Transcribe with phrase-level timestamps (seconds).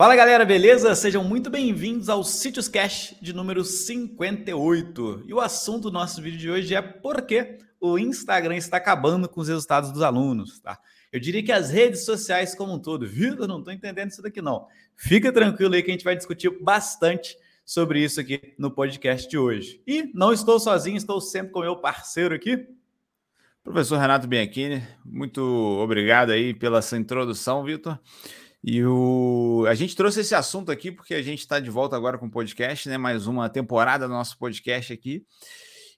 [0.00, 0.94] Fala galera, beleza?
[0.94, 5.24] Sejam muito bem-vindos ao Sítios Cash de número 58.
[5.26, 9.28] E o assunto do nosso vídeo de hoje é por que o Instagram está acabando
[9.28, 10.78] com os resultados dos alunos, tá?
[11.12, 13.34] Eu diria que as redes sociais como um todo, viu?
[13.34, 14.66] Eu não estou entendendo isso daqui não.
[14.96, 19.36] Fica tranquilo aí que a gente vai discutir bastante sobre isso aqui no podcast de
[19.36, 19.82] hoje.
[19.86, 22.66] E não estou sozinho, estou sempre com meu parceiro aqui.
[23.62, 25.42] Professor Renato Bianchini, muito
[25.78, 27.98] obrigado aí pela sua introdução, Vitor.
[28.62, 29.64] E o...
[29.68, 32.30] a gente trouxe esse assunto aqui porque a gente está de volta agora com o
[32.30, 32.98] podcast, né?
[32.98, 35.24] Mais uma temporada do nosso podcast aqui.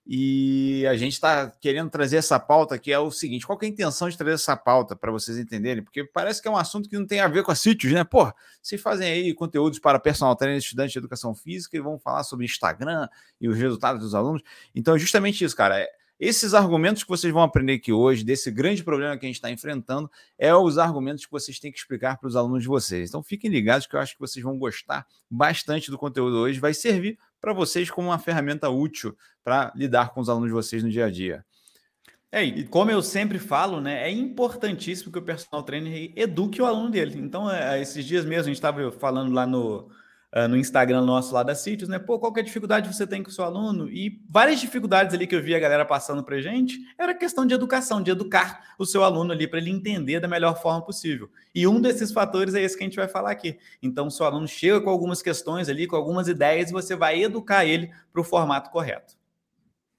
[0.05, 3.69] E a gente está querendo trazer essa pauta que é o seguinte: qual é a
[3.69, 5.83] intenção de trazer essa pauta para vocês entenderem?
[5.83, 8.03] Porque parece que é um assunto que não tem a ver com a sítios, né?
[8.03, 12.25] Pô, vocês fazem aí conteúdos para personal trainer, estudantes de educação física e vão falar
[12.25, 13.09] sobre Instagram
[13.41, 14.43] e os resultados dos alunos.
[14.75, 15.79] Então, é justamente isso, cara.
[15.79, 15.89] É
[16.25, 19.51] esses argumentos que vocês vão aprender aqui hoje, desse grande problema que a gente está
[19.51, 20.09] enfrentando,
[20.39, 23.09] é os argumentos que vocês têm que explicar para os alunos de vocês.
[23.09, 26.61] Então fiquem ligados que eu acho que vocês vão gostar bastante do conteúdo hoje.
[26.61, 30.85] Vai servir para vocês como uma ferramenta útil para lidar com os alunos de vocês
[30.85, 31.45] no dia a dia.
[32.31, 36.67] É, e como eu sempre falo, né, é importantíssimo que o personal trainer eduque o
[36.67, 37.19] aluno dele.
[37.19, 39.91] Então, é, esses dias mesmo, a gente estava falando lá no,
[40.35, 41.99] uh, no Instagram nosso lá da Sítios, né?
[41.99, 43.89] Pô, qual que é a dificuldade você tem com o seu aluno?
[43.89, 47.55] E várias dificuldades ali que eu vi a galera passando para gente era questão de
[47.55, 51.31] educação, de educar o seu aluno ali para ele entender da melhor forma possível.
[51.55, 53.59] E um desses fatores é esse que a gente vai falar aqui.
[53.83, 57.23] Então, o seu aluno chega com algumas questões ali, com algumas ideias, e você vai
[57.23, 59.22] educar ele para o formato correto.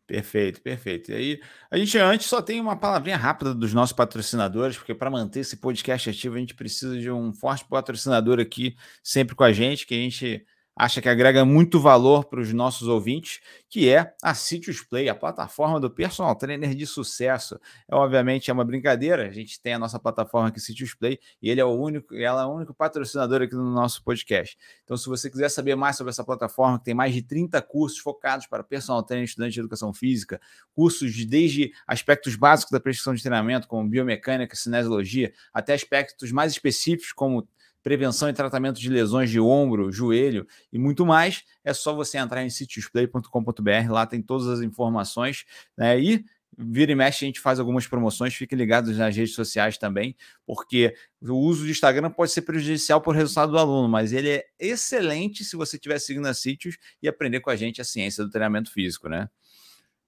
[0.06, 1.12] Perfeito, perfeito.
[1.12, 5.10] E aí, a gente antes só tem uma palavrinha rápida dos nossos patrocinadores, porque para
[5.10, 9.54] manter esse podcast ativo, a gente precisa de um forte patrocinador aqui, sempre com a
[9.54, 14.14] gente, que a gente acha que agrega muito valor para os nossos ouvintes, que é
[14.22, 17.60] a Sitius Play, a plataforma do personal trainer de sucesso.
[17.88, 21.50] É, obviamente é uma brincadeira, a gente tem a nossa plataforma aqui, Sitius Play, e
[21.50, 24.58] ele é o único, ela é o único patrocinador aqui no nosso podcast.
[24.84, 28.00] Então, se você quiser saber mais sobre essa plataforma, que tem mais de 30 cursos
[28.00, 30.42] focados para personal trainer, estudante de educação física,
[30.74, 36.52] cursos de, desde aspectos básicos da prescrição de treinamento, como biomecânica, cinesiologia, até aspectos mais
[36.52, 37.48] específicos, como
[37.84, 42.44] prevenção e tratamento de lesões de ombro, joelho e muito mais, é só você entrar
[42.44, 45.46] em sitiosplay.com.br, lá tem todas as informações,
[45.78, 46.00] né?
[46.00, 46.26] E
[46.58, 50.96] vira e mexe a gente faz algumas promoções, fiquem ligados nas redes sociais também, porque
[51.22, 54.46] o uso de Instagram pode ser prejudicial para o resultado do aluno, mas ele é
[54.60, 58.30] excelente se você estiver seguindo a Sítios e aprender com a gente a ciência do
[58.30, 59.30] treinamento físico, né?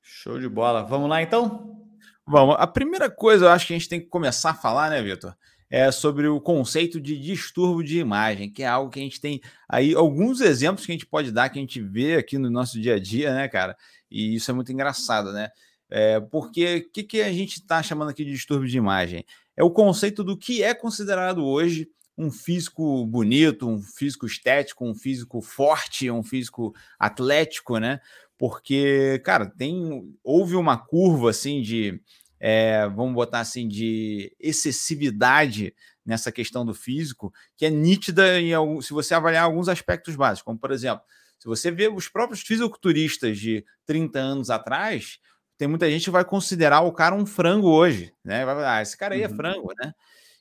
[0.01, 0.83] Show de bola.
[0.83, 1.81] Vamos lá então?
[2.27, 2.55] Vamos.
[2.59, 5.35] A primeira coisa eu acho que a gente tem que começar a falar, né, Vitor?
[5.69, 9.41] É, sobre o conceito de distúrbio de imagem, que é algo que a gente tem
[9.67, 12.79] aí alguns exemplos que a gente pode dar, que a gente vê aqui no nosso
[12.79, 13.75] dia a dia, né, cara?
[14.09, 15.49] E isso é muito engraçado, né?
[15.89, 19.25] É, porque o que, que a gente está chamando aqui de distúrbio de imagem?
[19.55, 24.95] É o conceito do que é considerado hoje um físico bonito, um físico estético, um
[24.95, 27.99] físico forte, um físico atlético, né?
[28.37, 32.01] Porque, cara, tem houve uma curva assim de
[32.47, 35.73] é, vamos botar assim, de excessividade
[36.05, 40.43] nessa questão do físico, que é nítida em algum, se você avaliar alguns aspectos básicos,
[40.43, 41.03] como por exemplo,
[41.39, 45.17] se você vê os próprios fisiculturistas de 30 anos atrás,
[45.57, 48.45] tem muita gente que vai considerar o cara um frango hoje, né?
[48.45, 49.35] Vai falar, ah, esse cara aí é uhum.
[49.35, 49.91] frango, né?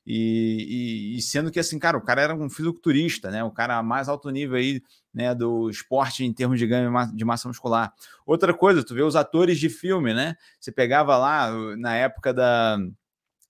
[0.06, 3.42] E, e, e, sendo que assim, cara, o cara era um fisiculturista, né?
[3.42, 4.82] O cara mais alto nível aí,
[5.14, 7.92] né, do esporte em termos de ganho de massa muscular.
[8.26, 10.36] Outra coisa, tu vê os atores de filme, né?
[10.58, 12.78] Você pegava lá na época da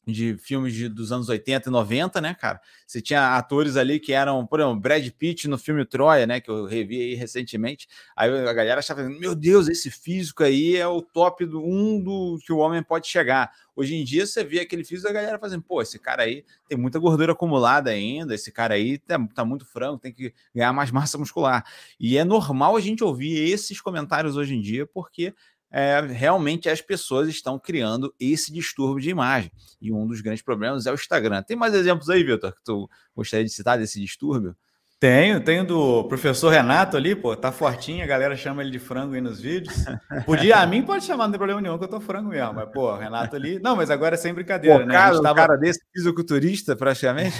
[0.06, 2.60] de filmes de, dos anos 80 e 90, né, cara?
[2.86, 6.50] Você tinha atores ali que eram, por exemplo, Brad Pitt no filme Troia, né, que
[6.50, 7.88] eu revi recentemente.
[8.16, 12.38] Aí a galera achava, meu Deus, esse físico aí é o top do um do
[12.44, 13.50] que o homem pode chegar.
[13.76, 16.78] Hoje em dia você vê aquele físico da galera fazendo, pô, esse cara aí tem
[16.78, 20.90] muita gordura acumulada ainda, esse cara aí tá, tá muito frango, tem que ganhar mais
[20.92, 21.64] massa muscular.
[21.98, 25.34] E é normal a gente ouvir esses comentários hoje em dia, porque
[25.76, 29.50] é, realmente as pessoas estão criando esse distúrbio de imagem.
[29.82, 31.42] E um dos grandes problemas é o Instagram.
[31.42, 34.54] Tem mais exemplos aí, Vitor, que tu gostaria de citar desse distúrbio?
[35.00, 39.14] Tenho, tenho do professor Renato ali, pô, tá fortinho, a galera chama ele de frango
[39.14, 39.84] aí nos vídeos.
[40.24, 42.70] Podia, a mim pode chamar, não tem problema nenhum, que eu tô frango mesmo, mas,
[42.70, 43.58] pô, Renato ali.
[43.58, 44.94] Não, mas agora é sem brincadeira, pô, né?
[44.94, 45.34] Cara, tava...
[45.34, 47.36] cara desse fisiculturista, praticamente.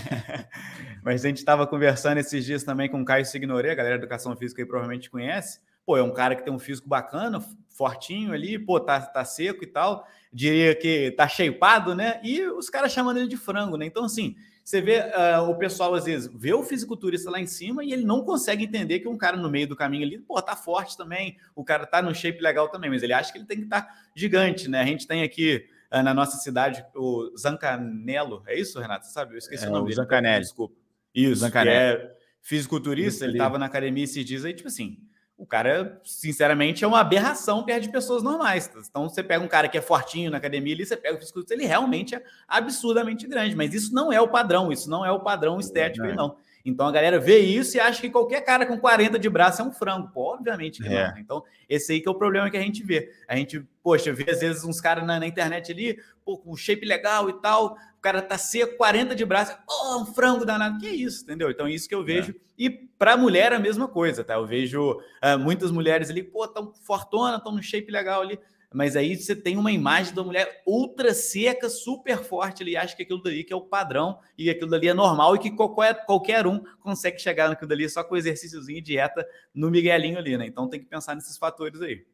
[1.05, 4.03] mas a gente estava conversando esses dias também com o Caio Signorê, a galera de
[4.03, 5.61] educação física aí provavelmente conhece.
[5.87, 7.41] Pô, é um cara que tem um físico bacana,
[7.75, 10.09] fortinho ali, pô, tá, tá seco e tal.
[10.32, 12.21] Diria que tá shapeado, né?
[12.23, 13.85] E os caras chamando ele de frango, né?
[13.85, 14.35] Então, assim,
[14.65, 18.05] você vê uh, o pessoal, às vezes, vê o fisiculturista lá em cima e ele
[18.05, 21.37] não consegue entender que um cara no meio do caminho ali, pô, tá forte também,
[21.55, 23.82] o cara tá no shape legal também, mas ele acha que ele tem que estar
[23.82, 24.81] tá gigante, né?
[24.81, 29.05] A gente tem aqui uh, na nossa cidade o Zancanello, é isso, Renato?
[29.05, 29.35] Você sabe?
[29.35, 29.97] Eu esqueci é, o nome o dele.
[29.97, 30.41] Zancanelli.
[30.41, 30.75] Desculpa.
[31.15, 32.03] Isso, Zancanelli.
[32.03, 34.99] É fisiculturista, ele tava na academia esses dias aí, tipo assim,
[35.37, 38.71] o cara, sinceramente, é uma aberração perto de pessoas normais.
[38.89, 41.55] Então, você pega um cara que é fortinho na academia ali, você pega o fisiculturista,
[41.55, 45.21] ele realmente é absurdamente grande, mas isso não é o padrão, isso não é o
[45.21, 46.15] padrão estético, é.
[46.15, 46.37] não.
[46.65, 49.65] Então a galera vê isso e acha que qualquer cara com 40 de braço é
[49.65, 50.09] um frango.
[50.09, 51.11] Pô, obviamente que é.
[51.11, 51.19] não.
[51.19, 53.13] Então, esse aí que é o problema que a gente vê.
[53.29, 56.87] A gente, poxa, vê às vezes uns caras na, na, internet ali, pô, com shape
[56.87, 60.79] legal e tal, o cara tá seco, 40 de braço, pô, um frango danado.
[60.79, 61.51] Que isso, entendeu?
[61.51, 62.33] Então, isso que eu vejo.
[62.33, 62.35] É.
[62.57, 64.35] E para mulher a mesma coisa, tá?
[64.35, 68.39] Eu vejo uh, muitas mulheres ali, pô, tão fortona, tão no shape legal ali
[68.75, 73.05] mas aí você tem uma imagem da mulher ultra seca, super forte, ele acha que
[73.05, 76.44] aquilo dali que é o padrão e aquilo dali é normal e que qualquer, qualquer
[76.44, 79.25] um consegue chegar naquilo dali só com exercíciozinho e dieta
[79.55, 80.47] no miguelinho ali, né?
[80.47, 82.05] Então tem que pensar nesses fatores aí.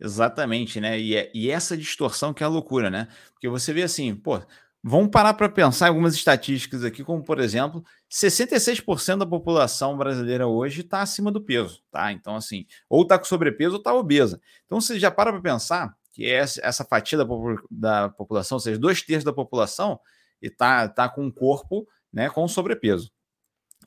[0.00, 0.98] Exatamente, né?
[0.98, 3.06] E, é, e essa distorção que é a loucura, né?
[3.32, 4.42] Porque você vê assim, pô,
[4.88, 10.82] Vamos parar para pensar algumas estatísticas aqui, como por exemplo, 66% da população brasileira hoje
[10.82, 12.12] está acima do peso, tá?
[12.12, 14.40] Então, assim, ou está com sobrepeso ou está obesa.
[14.64, 16.24] Então, você já para para pensar que
[16.62, 17.26] essa fatia da,
[17.70, 20.00] da população, ou seja, dois terços da população,
[20.40, 23.10] está tá com um corpo né, com sobrepeso.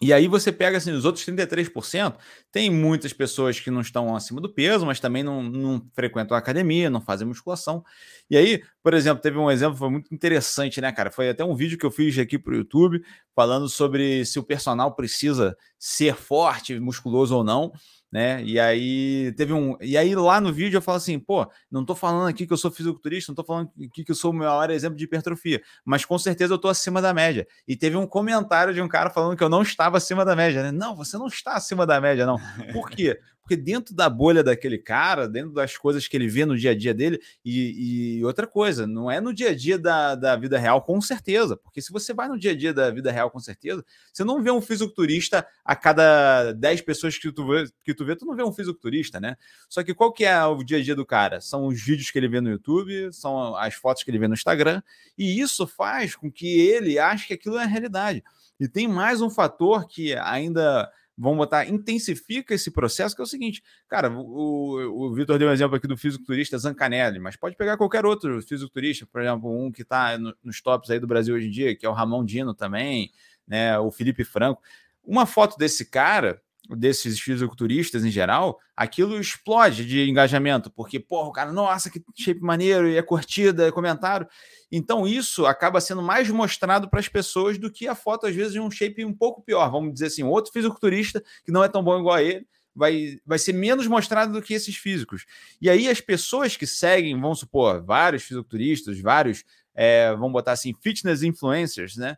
[0.02, 2.16] E aí você pega assim, os outros 33%,
[2.52, 6.40] tem muitas pessoas que não estão acima do peso, mas também não, não frequentam a
[6.40, 7.84] academia, não fazem musculação.
[8.30, 11.12] E aí, por exemplo, teve um exemplo foi muito interessante, né, cara?
[11.12, 13.04] Foi até um vídeo que eu fiz aqui para o YouTube
[13.36, 17.72] falando sobre se o personal precisa ser forte, musculoso ou não
[18.12, 18.44] né?
[18.44, 19.78] E aí teve um.
[19.82, 22.58] E aí lá no vídeo eu falo assim, pô, não tô falando aqui que eu
[22.58, 26.06] sou fisiculturista, não tô falando aqui que eu sou o maior exemplo de hipertrofia, mas
[26.06, 27.48] com certeza eu tô acima da média.
[27.68, 30.64] E teve um comentário de um cara falando que eu não estava acima da média,
[30.64, 30.72] né?
[30.72, 32.38] Não, você não está acima da média, não.
[32.74, 33.20] Por quê?
[33.50, 36.76] Porque dentro da bolha daquele cara, dentro das coisas que ele vê no dia a
[36.78, 40.60] dia dele, e, e, outra coisa, não é no dia a dia da, da vida
[40.60, 41.58] real, com certeza.
[41.58, 44.44] Porque se você vai no dia a dia da vida real, com certeza, você não
[44.44, 48.36] vê um fisiculturista a cada 10 pessoas que tu, vê, que tu vê, tu não
[48.36, 49.36] vê um fisiculturista, né?
[49.68, 51.42] Só que qual que é o dia a dia do cara?
[51.42, 54.36] São os vídeos que ele vê no YouTube, são as fotos que ele vê no
[54.36, 54.80] Instagram,
[55.18, 58.24] e isso faz com que ele ache que aquilo é a realidade.
[58.60, 60.88] E tem mais um fator que ainda
[61.20, 65.52] vamos botar, intensifica esse processo, que é o seguinte, cara, o, o Vitor deu um
[65.52, 69.82] exemplo aqui do fisiculturista Zancanelli, mas pode pegar qualquer outro fisiculturista, por exemplo, um que
[69.82, 72.54] está no, nos tops aí do Brasil hoje em dia, que é o Ramon Dino
[72.54, 73.12] também,
[73.46, 74.62] né, o Felipe Franco.
[75.04, 76.42] Uma foto desse cara,
[76.76, 82.42] desses fisiculturistas em geral, aquilo explode de engajamento, porque, porra, o cara, nossa, que shape
[82.42, 84.28] maneiro, e é curtida, é comentário.
[84.72, 88.54] Então, isso acaba sendo mais mostrado para as pessoas do que a foto, às vezes,
[88.54, 89.70] de um shape um pouco pior.
[89.72, 92.46] Vamos dizer assim, outro fisiculturista que não é tão bom igual a ele,
[92.76, 95.26] vai, vai ser menos mostrado do que esses físicos.
[95.60, 99.44] E aí, as pessoas que seguem, vamos supor, vários fisiculturistas, vários,
[99.74, 102.16] é, vamos botar assim, fitness influencers, né?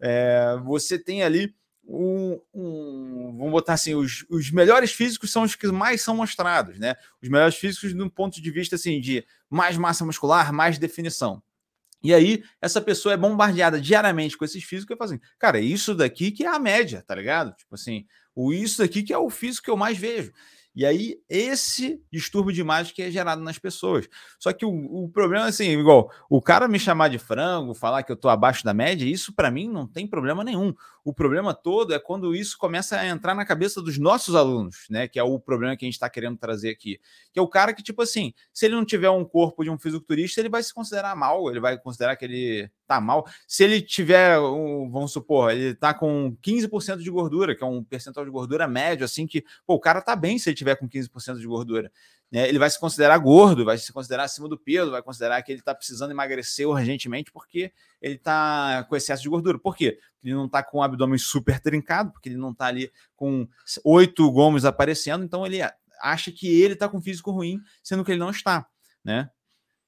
[0.00, 1.52] É, você tem ali
[1.88, 6.78] um, um, vamos botar assim, os, os melhores físicos são os que mais são mostrados,
[6.78, 6.94] né?
[7.22, 11.42] Os melhores físicos do ponto de vista assim de mais massa muscular, mais definição.
[12.02, 15.94] E aí, essa pessoa é bombardeada diariamente com esses físicos e fala assim, cara, isso
[15.94, 17.56] daqui que é a média, tá ligado?
[17.56, 20.30] Tipo assim, o isso daqui que é o físico que eu mais vejo.
[20.74, 24.08] E aí, esse distúrbio de imagem que é gerado nas pessoas.
[24.38, 28.02] Só que o, o problema é assim, igual, o cara me chamar de frango, falar
[28.02, 30.72] que eu tô abaixo da média, isso para mim não tem problema nenhum.
[31.08, 35.08] O problema todo é quando isso começa a entrar na cabeça dos nossos alunos, né?
[35.08, 37.00] Que é o problema que a gente está querendo trazer aqui.
[37.32, 39.78] Que é o cara que, tipo assim, se ele não tiver um corpo de um
[39.78, 43.26] fisiculturista, ele vai se considerar mal, ele vai considerar que ele tá mal.
[43.46, 48.26] Se ele tiver, vamos supor, ele tá com 15% de gordura, que é um percentual
[48.26, 51.38] de gordura médio, assim, que pô, o cara tá bem se ele tiver com 15%
[51.38, 51.90] de gordura.
[52.30, 52.48] Né?
[52.48, 55.62] Ele vai se considerar gordo, vai se considerar acima do peso, vai considerar que ele
[55.62, 59.58] tá precisando emagrecer urgentemente porque ele tá com excesso de gordura.
[59.58, 59.98] Por quê?
[60.14, 63.48] Porque ele não tá com o abdômen super trincado, porque ele não tá ali com
[63.84, 65.60] oito gomos aparecendo, então ele
[66.00, 68.66] acha que ele tá com físico ruim, sendo que ele não está,
[69.04, 69.30] né?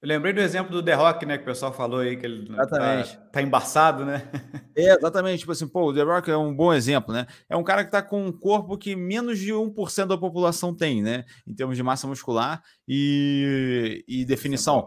[0.03, 1.37] Eu lembrei do exemplo do The Rock, né?
[1.37, 3.17] Que o pessoal falou aí que ele tá, exatamente.
[3.17, 4.31] Tá, tá embaçado, né?
[4.75, 5.41] É, exatamente.
[5.41, 7.27] Tipo assim, pô, o The Rock é um bom exemplo, né?
[7.51, 11.03] É um cara que tá com um corpo que menos de 1% da população tem,
[11.03, 11.25] né?
[11.47, 14.87] Em termos de massa muscular e, e definição.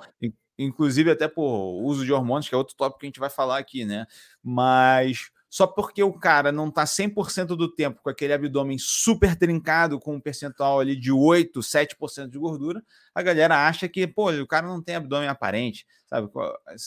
[0.58, 3.60] Inclusive, até por uso de hormônios, que é outro tópico que a gente vai falar
[3.60, 4.08] aqui, né?
[4.44, 10.00] Mas só porque o cara não está 100% do tempo com aquele abdômen super trincado,
[10.00, 12.84] com um percentual ali de 8, 7% de gordura,
[13.14, 16.28] a galera acha que, pô, o cara não tem abdômen aparente, sabe?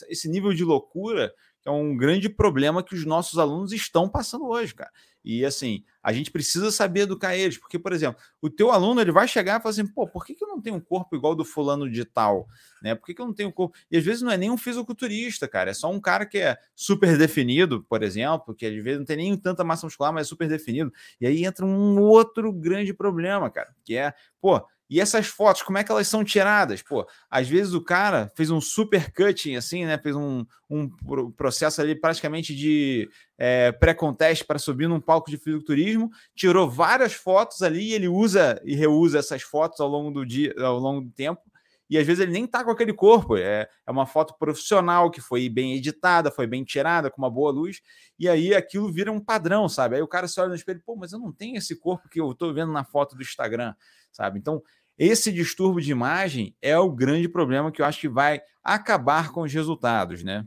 [0.09, 1.33] Esse nível de loucura
[1.67, 4.91] é um grande problema que os nossos alunos estão passando hoje, cara.
[5.25, 9.11] E assim, a gente precisa saber educar eles, porque, por exemplo, o teu aluno ele
[9.11, 11.35] vai chegar e falar assim: pô, por que, que eu não tenho um corpo igual
[11.35, 12.47] do fulano de tal?
[12.81, 12.95] Né?
[12.95, 13.77] Por que, que eu não tenho um corpo?
[13.91, 16.57] E às vezes não é nem um fisiculturista, cara, é só um cara que é
[16.77, 20.29] super definido, por exemplo, que às vezes não tem nem tanta massa muscular, mas é
[20.29, 20.93] super definido.
[21.21, 25.79] E aí entra um outro grande problema, cara, que é, pô, e essas fotos, como
[25.79, 26.81] é que elas são tiradas?
[26.81, 29.99] Pô, às vezes o cara fez um super cutting, assim, né?
[29.99, 30.89] Fez um, um
[31.33, 37.63] processo ali praticamente de é, pré-conteste para subir num palco de fisiculturismo, tirou várias fotos
[37.63, 41.11] ali e ele usa e reusa essas fotos ao longo do dia, ao longo do
[41.11, 41.43] tempo.
[41.89, 45.21] E às vezes ele nem tá com aquele corpo, é, é uma foto profissional que
[45.21, 47.81] foi bem editada, foi bem tirada, com uma boa luz,
[48.19, 49.97] e aí aquilo vira um padrão, sabe?
[49.97, 52.21] Aí o cara se olha no espelho, pô, mas eu não tenho esse corpo que
[52.21, 53.73] eu tô vendo na foto do Instagram
[54.17, 54.39] sabe?
[54.39, 54.63] Então,
[54.99, 59.43] esse distúrbio de imagem é o grande problema que eu acho que vai acabar com
[59.43, 60.45] os resultados, né?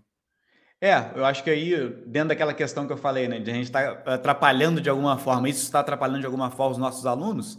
[0.82, 1.76] É, eu acho que aí,
[2.08, 5.18] dentro daquela questão que eu falei, né, de a gente estar tá atrapalhando de alguma
[5.18, 7.58] forma, isso está atrapalhando de alguma forma os nossos alunos,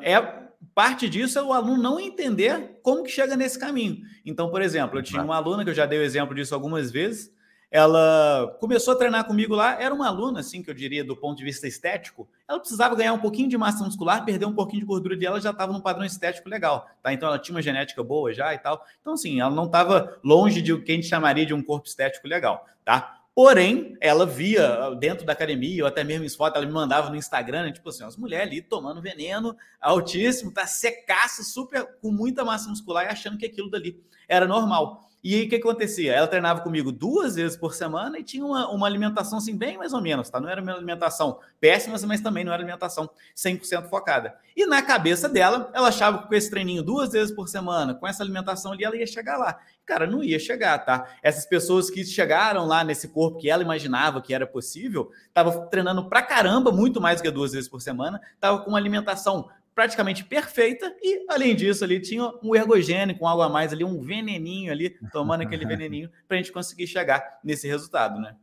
[0.00, 3.98] é parte disso é o aluno não entender como que chega nesse caminho.
[4.24, 6.90] Então, por exemplo, eu tinha uma aluna que eu já dei o exemplo disso algumas
[6.90, 7.32] vezes,
[7.70, 11.36] ela começou a treinar comigo lá, era uma aluna, assim, que eu diria, do ponto
[11.36, 14.86] de vista estético, ela precisava ganhar um pouquinho de massa muscular, perder um pouquinho de
[14.86, 17.12] gordura dela, já estava num padrão estético legal, tá?
[17.12, 18.84] Então ela tinha uma genética boa já e tal.
[19.00, 21.88] Então, assim, ela não estava longe de o que a gente chamaria de um corpo
[21.88, 23.16] estético legal, tá?
[23.36, 27.16] Porém, ela via dentro da academia, ou até mesmo em fotos, ela me mandava no
[27.16, 27.70] Instagram, né?
[27.70, 33.04] tipo assim, as mulheres ali tomando veneno altíssimo, tá secaça, super, com muita massa muscular
[33.04, 35.05] e achando que aquilo dali era normal.
[35.22, 36.12] E aí o que acontecia?
[36.12, 39.92] Ela treinava comigo duas vezes por semana e tinha uma, uma alimentação assim, bem mais
[39.92, 40.40] ou menos, tá?
[40.40, 44.36] Não era uma alimentação péssima, mas também não era alimentação 100% focada.
[44.56, 48.06] E na cabeça dela, ela achava que com esse treininho duas vezes por semana, com
[48.06, 49.58] essa alimentação ali, ela ia chegar lá.
[49.84, 51.06] Cara, não ia chegar, tá?
[51.22, 56.08] Essas pessoas que chegaram lá nesse corpo que ela imaginava que era possível, estavam treinando
[56.08, 60.24] pra caramba, muito mais do que duas vezes por semana, estavam com uma alimentação praticamente
[60.24, 64.72] perfeita e, além disso, ali tinha um ergogênico, um algo a mais ali, um veneninho
[64.72, 68.34] ali, tomando aquele veneninho para a gente conseguir chegar nesse resultado, né?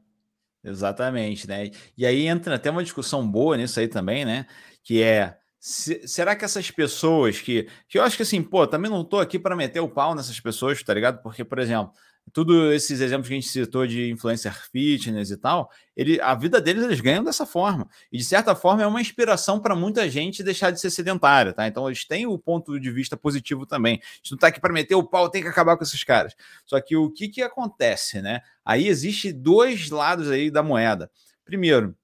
[0.63, 1.71] Exatamente, né?
[1.97, 4.45] E aí entra até uma discussão boa nisso aí também, né?
[4.83, 7.67] Que é se, será que essas pessoas que.
[7.89, 10.39] Que eu acho que assim, pô, também não tô aqui para meter o pau nessas
[10.39, 11.21] pessoas, tá ligado?
[11.23, 11.91] Porque, por exemplo,
[12.31, 16.61] tudo esses exemplos que a gente citou de influencer fitness e tal, ele, a vida
[16.61, 17.87] deles eles ganham dessa forma.
[18.11, 21.67] E de certa forma é uma inspiração para muita gente deixar de ser sedentária, tá?
[21.67, 23.99] Então eles têm o ponto de vista positivo também.
[24.01, 26.33] A gente não está aqui para meter o pau, tem que acabar com esses caras.
[26.65, 28.41] Só que o que, que acontece, né?
[28.63, 31.11] Aí existe dois lados aí da moeda.
[31.43, 31.95] Primeiro,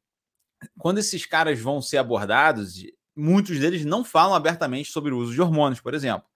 [0.78, 2.84] quando esses caras vão ser abordados,
[3.16, 6.30] muitos deles não falam abertamente sobre o uso de hormônios, por exemplo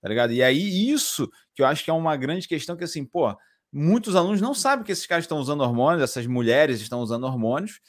[0.00, 0.32] tá ligado?
[0.32, 3.34] E aí, isso que eu acho que é uma grande questão que, assim, pô,
[3.72, 7.80] muitos alunos não sabem que esses caras estão usando hormônios, essas mulheres estão usando hormônios,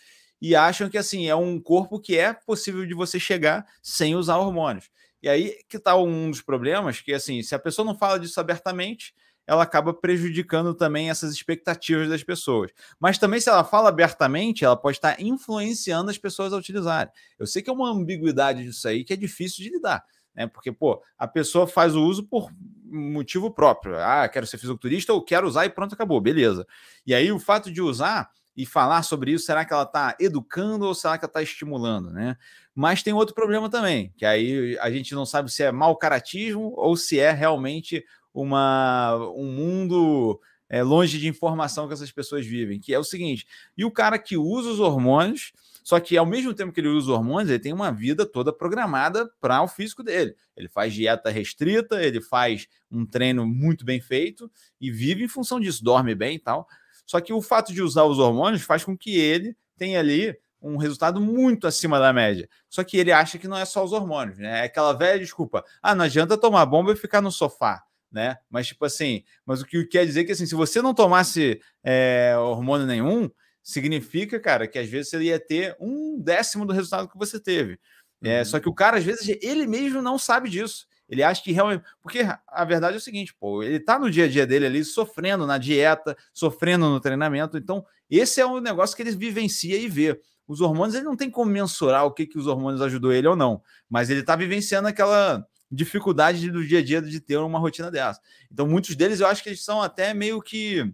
[0.42, 4.38] e acham que, assim, é um corpo que é possível de você chegar sem usar
[4.38, 4.90] hormônios.
[5.22, 8.40] E aí que tá um dos problemas, que, assim, se a pessoa não fala disso
[8.40, 9.14] abertamente,
[9.46, 12.72] ela acaba prejudicando também essas expectativas das pessoas.
[13.00, 17.12] Mas também, se ela fala abertamente, ela pode estar influenciando as pessoas a utilizarem.
[17.38, 20.04] Eu sei que é uma ambiguidade disso aí que é difícil de lidar
[20.34, 20.48] né?
[20.48, 22.52] Porque, pô, a pessoa faz o uso por
[22.92, 23.98] motivo próprio.
[23.98, 26.68] Ah, quero ser fisiculturista ou quero usar e pronto, acabou, beleza.
[27.06, 30.86] E aí o fato de usar e falar sobre isso, será que ela está educando
[30.86, 32.36] ou será que ela está estimulando, né?
[32.76, 36.74] Mas tem outro problema também, que aí a gente não sabe se é mau caratismo
[36.76, 42.80] ou se é realmente uma, um mundo é, longe de informação que essas pessoas vivem,
[42.80, 43.46] que é o seguinte:
[43.78, 47.12] e o cara que usa os hormônios só que ao mesmo tempo que ele usa
[47.12, 50.36] hormônios, ele tem uma vida toda programada para o físico dele.
[50.56, 55.60] Ele faz dieta restrita, ele faz um treino muito bem feito e vive em função
[55.60, 56.68] disso, dorme bem e tal.
[57.06, 60.78] Só que o fato de usar os hormônios faz com que ele tenha ali um
[60.78, 62.48] resultado muito acima da média.
[62.70, 64.60] Só que ele acha que não é só os hormônios, né?
[64.60, 65.66] É aquela velha desculpa.
[65.82, 68.38] Ah, não adianta tomar bomba e ficar no sofá, né?
[68.50, 71.60] Mas, tipo assim, mas o que quer dizer é que assim, se você não tomasse
[71.84, 73.30] é, hormônio nenhum,
[73.64, 77.80] significa, cara, que às vezes você ia ter um décimo do resultado que você teve.
[78.24, 78.46] É, uhum.
[78.46, 80.88] Só que o cara, às vezes, ele mesmo não sabe disso.
[81.10, 81.84] Ele acha que realmente.
[82.02, 84.86] Porque a verdade é o seguinte, pô, ele tá no dia a dia dele ali,
[84.86, 87.58] sofrendo na dieta, sofrendo no treinamento.
[87.58, 90.20] Então, esse é um negócio que ele vivencia e vê.
[90.48, 93.36] Os hormônios, ele não tem como mensurar o que, que os hormônios ajudou ele ou
[93.36, 97.90] não, mas ele tá vivenciando aquela dificuldade do dia a dia de ter uma rotina
[97.90, 98.20] dessa.
[98.52, 100.94] Então, muitos deles eu acho que eles são até meio que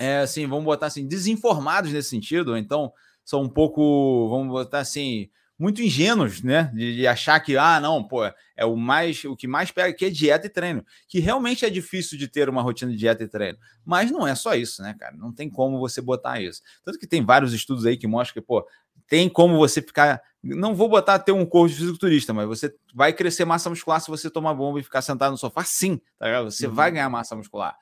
[0.00, 2.90] é, assim, vamos botar assim, desinformados nesse sentido, ou então
[3.22, 5.28] são um pouco, vamos botar assim,
[5.58, 6.72] muito ingênuos, né?
[6.74, 8.24] De, de, achar que, ah, não, pô,
[8.56, 10.82] é o mais, o que mais pega aqui é dieta e treino.
[11.06, 13.58] Que realmente é difícil de ter uma rotina de dieta e treino.
[13.84, 15.14] Mas não é só isso, né, cara?
[15.14, 16.62] Não tem como você botar isso.
[16.82, 18.66] Tanto que tem vários estudos aí que mostram que, pô,
[19.06, 20.22] tem como você ficar.
[20.42, 24.08] Não vou botar ter um corpo de fisiculturista, mas você vai crescer massa muscular se
[24.08, 26.72] você tomar bomba e ficar sentado no sofá, sim, tá Você uhum.
[26.72, 27.76] vai ganhar massa muscular.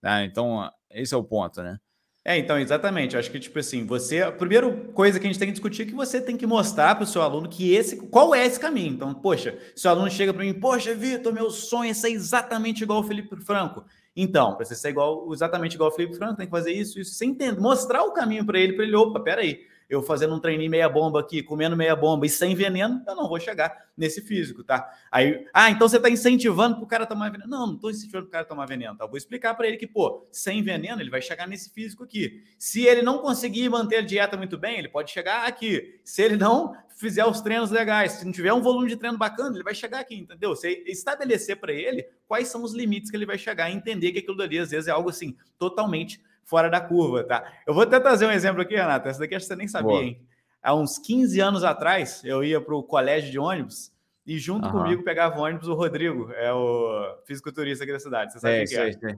[0.00, 0.26] Né?
[0.26, 1.78] Então, esse é o ponto, né?
[2.26, 3.14] É, então, exatamente.
[3.14, 4.22] Eu acho que, tipo assim, você.
[4.22, 6.94] A primeira coisa que a gente tem que discutir é que você tem que mostrar
[6.94, 7.96] para o seu aluno que esse.
[8.08, 8.94] Qual é esse caminho?
[8.94, 12.82] Então, poxa, se o aluno chega para mim, poxa, Vitor, meu sonho é ser exatamente
[12.82, 13.84] igual ao Felipe Franco.
[14.16, 17.12] Então, para você ser igual, exatamente igual ao Felipe Franco, tem que fazer isso, isso.
[17.12, 17.60] Você entende?
[17.60, 21.20] Mostrar o caminho para ele, para ele, opa, peraí eu fazendo um treininho meia bomba
[21.20, 24.90] aqui, comendo meia bomba e sem veneno, eu não vou chegar nesse físico, tá?
[25.10, 27.48] Aí, ah, então você está incentivando para o cara tomar veneno.
[27.48, 29.04] Não, não estou incentivando para o cara tomar veneno, tá?
[29.04, 32.42] Eu vou explicar para ele que, pô, sem veneno ele vai chegar nesse físico aqui.
[32.58, 36.00] Se ele não conseguir manter a dieta muito bem, ele pode chegar aqui.
[36.04, 39.54] Se ele não fizer os treinos legais, se não tiver um volume de treino bacana,
[39.54, 40.50] ele vai chegar aqui, entendeu?
[40.50, 44.36] Você estabelecer para ele quais são os limites que ele vai chegar entender que aquilo
[44.36, 47.44] dali, às vezes, é algo assim, totalmente fora da curva, tá?
[47.66, 49.08] Eu vou até trazer um exemplo aqui, Renato.
[49.08, 50.02] Essa daqui acho que você nem sabia, Boa.
[50.02, 50.20] hein?
[50.62, 53.92] Há uns 15 anos atrás, eu ia para o colégio de ônibus
[54.26, 54.72] e junto uhum.
[54.72, 58.32] comigo pegava o ônibus o Rodrigo, é o fisiculturista aqui da cidade.
[58.32, 59.12] Você sabe é, quem é?
[59.12, 59.16] é.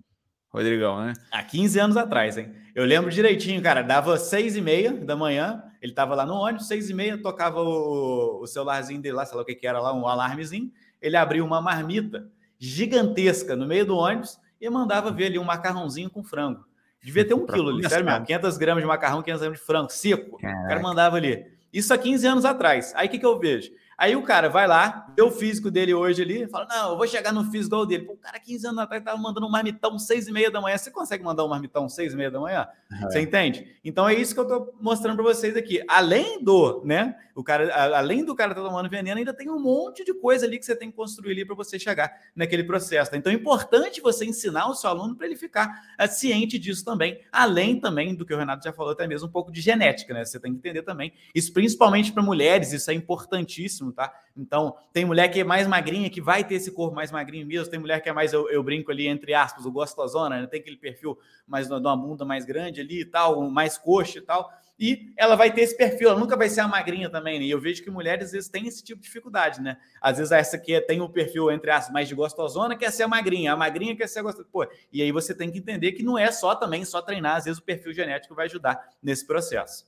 [0.50, 1.12] Rodrigão, né?
[1.30, 2.52] Há 15 anos atrás, hein?
[2.75, 3.83] Eu lembro direitinho, cara.
[3.83, 7.61] Dava seis e meia da manhã, ele tava lá no ônibus, seis e meia, tocava
[7.61, 10.73] o, o celularzinho dele lá, sei lá o que, que era lá, um alarmezinho.
[11.00, 12.26] Ele abriu uma marmita
[12.59, 16.64] gigantesca no meio do ônibus e mandava ver ali um macarrãozinho com frango.
[17.07, 18.27] Devia ter um quilo ali, sério mesmo.
[18.27, 20.39] 500 gramas de macarrão, 500 gramas de frango seco.
[20.39, 20.65] Caraca.
[20.65, 21.47] O cara mandava ali.
[21.73, 22.93] Isso há 15 anos atrás.
[22.97, 23.71] Aí o que, que eu vejo?
[23.99, 27.07] Aí o cara vai lá, vê o físico dele hoje ali, fala: Não, eu vou
[27.07, 28.05] chegar no físico igual dele.
[28.05, 30.76] Pô, o cara, 15 anos atrás, estava mandando um marmitão 6 e meia da manhã.
[30.76, 32.67] Você consegue mandar um marmitão 6 e meia da manhã?
[32.91, 33.00] É.
[33.03, 33.76] Você entende?
[33.85, 35.83] Então é isso que eu estou mostrando para vocês aqui.
[35.88, 37.17] Além do, né?
[37.35, 40.47] O cara, além do cara estar tá tomando veneno, ainda tem um monte de coisa
[40.47, 43.11] ali que você tem que construir ali para você chegar naquele processo.
[43.11, 43.17] Tá?
[43.19, 47.21] Então é importante você ensinar o seu aluno para ele ficar é, ciente disso também.
[47.31, 50.25] Além também do que o Renato já falou, até mesmo um pouco de genética, né?
[50.25, 51.12] Você tem que entender também.
[51.35, 54.12] Isso principalmente para mulheres, isso é importantíssimo, tá?
[54.37, 57.71] Então, tem mulher que é mais magrinha, que vai ter esse corpo mais magrinho mesmo,
[57.71, 60.47] tem mulher que é mais, eu, eu brinco ali, entre aspas, o gostosona, né?
[60.47, 64.23] tem aquele perfil mais de uma bunda mais grande ali e tal, mais coxa e
[64.23, 67.47] tal, e ela vai ter esse perfil, ela nunca vai ser a magrinha também, né?
[67.47, 69.78] E eu vejo que mulheres às vezes têm esse tipo de dificuldade, né?
[70.02, 73.08] Às vezes essa aqui tem o perfil, entre aspas, mais de gostosona, quer ser a
[73.08, 74.47] magrinha, a magrinha quer ser a gostosa.
[74.52, 77.45] Pô, e aí você tem que entender que não é só também, só treinar, às
[77.47, 79.87] vezes o perfil genético vai ajudar nesse processo.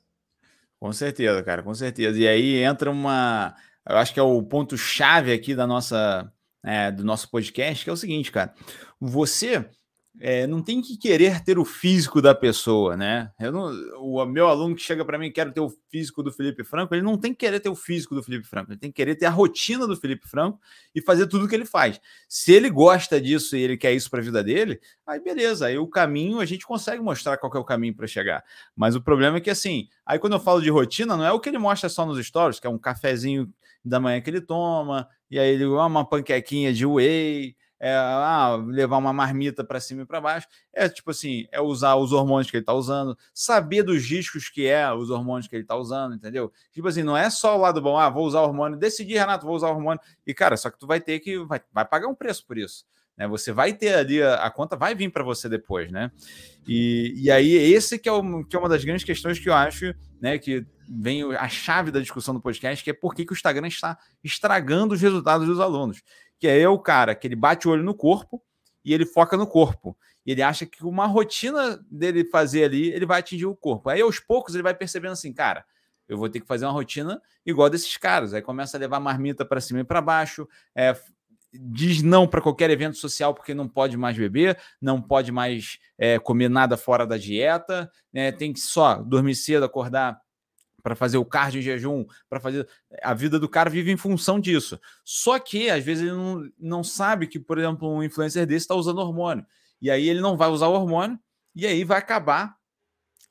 [0.81, 2.19] Com certeza, cara, com certeza.
[2.19, 3.55] E aí entra uma
[3.87, 6.33] eu acho que é o ponto chave aqui da nossa
[6.65, 8.55] é, do nosso podcast, que é o seguinte, cara.
[9.01, 9.69] Você
[10.21, 13.31] é, não tem que querer ter o físico da pessoa, né?
[13.39, 16.95] Não, o meu aluno que chega para mim quer ter o físico do Felipe Franco,
[16.95, 19.15] ele não tem que querer ter o físico do Felipe Franco, ele tem que querer
[19.15, 20.61] ter a rotina do Felipe Franco
[20.95, 22.01] e fazer tudo o que ele faz.
[22.29, 25.79] Se ele gosta disso e ele quer isso para a vida dele, aí beleza, aí
[25.79, 28.45] o caminho a gente consegue mostrar qual é o caminho para chegar.
[28.75, 31.41] Mas o problema é que assim, aí quando eu falo de rotina, não é o
[31.41, 33.53] que ele mostra só nos stories, que é um cafezinho
[33.85, 38.97] da manhã que ele toma, e aí ele uma panquequinha de whey, é, ah, levar
[38.97, 40.49] uma marmita para cima e para baixo.
[40.73, 44.67] É tipo assim, é usar os hormônios que ele está usando, saber dos riscos que
[44.67, 46.53] é os hormônios que ele está usando, entendeu?
[46.73, 49.55] Tipo assim, não é só o lado bom, ah, vou usar hormônio, decidi, Renato, vou
[49.55, 50.01] usar hormônio.
[50.27, 52.85] E cara, só que tu vai ter que vai, vai pagar um preço por isso.
[53.17, 53.27] Né?
[53.27, 56.11] Você vai ter ali a, a conta, vai vir para você depois, né?
[56.67, 59.55] E, e aí, esse que é, o, que é uma das grandes questões que eu
[59.55, 60.39] acho, né?
[60.39, 63.67] Que vem a chave da discussão do podcast, que é por que, que o Instagram
[63.67, 66.03] está estragando os resultados dos alunos
[66.39, 68.43] que é o cara que ele bate o olho no corpo
[68.85, 69.97] e ele foca no corpo.
[70.25, 73.89] E ele acha que uma rotina dele fazer ali, ele vai atingir o corpo.
[73.89, 75.65] Aí aos poucos ele vai percebendo assim, cara,
[76.09, 78.33] eu vou ter que fazer uma rotina igual desses caras.
[78.33, 80.95] Aí começa a levar marmita para cima e para baixo, é,
[81.53, 86.19] diz não para qualquer evento social porque não pode mais beber, não pode mais é,
[86.19, 90.21] comer nada fora da dieta, né, tem que só dormir cedo, acordar
[90.89, 92.67] para fazer o cardio em jejum, para fazer.
[93.03, 94.81] A vida do cara vive em função disso.
[95.05, 98.75] Só que, às vezes, ele não, não sabe que, por exemplo, um influencer desse está
[98.75, 99.45] usando hormônio.
[99.83, 101.19] E aí ele não vai usar o hormônio,
[101.55, 102.57] e aí vai acabar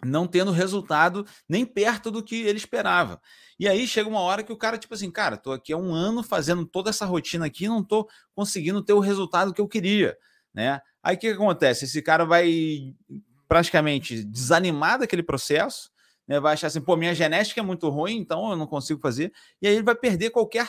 [0.05, 3.19] não tendo resultado nem perto do que ele esperava.
[3.59, 5.95] E aí chega uma hora que o cara, tipo assim, cara, tô aqui há um
[5.95, 10.15] ano fazendo toda essa rotina aqui não tô conseguindo ter o resultado que eu queria,
[10.53, 10.79] né?
[11.01, 11.85] Aí o que acontece?
[11.85, 12.93] Esse cara vai
[13.47, 15.89] praticamente desanimar daquele processo,
[16.27, 19.31] né, vai achar assim, pô, minha genética é muito ruim, então eu não consigo fazer,
[19.61, 20.67] e aí ele vai perder qualquer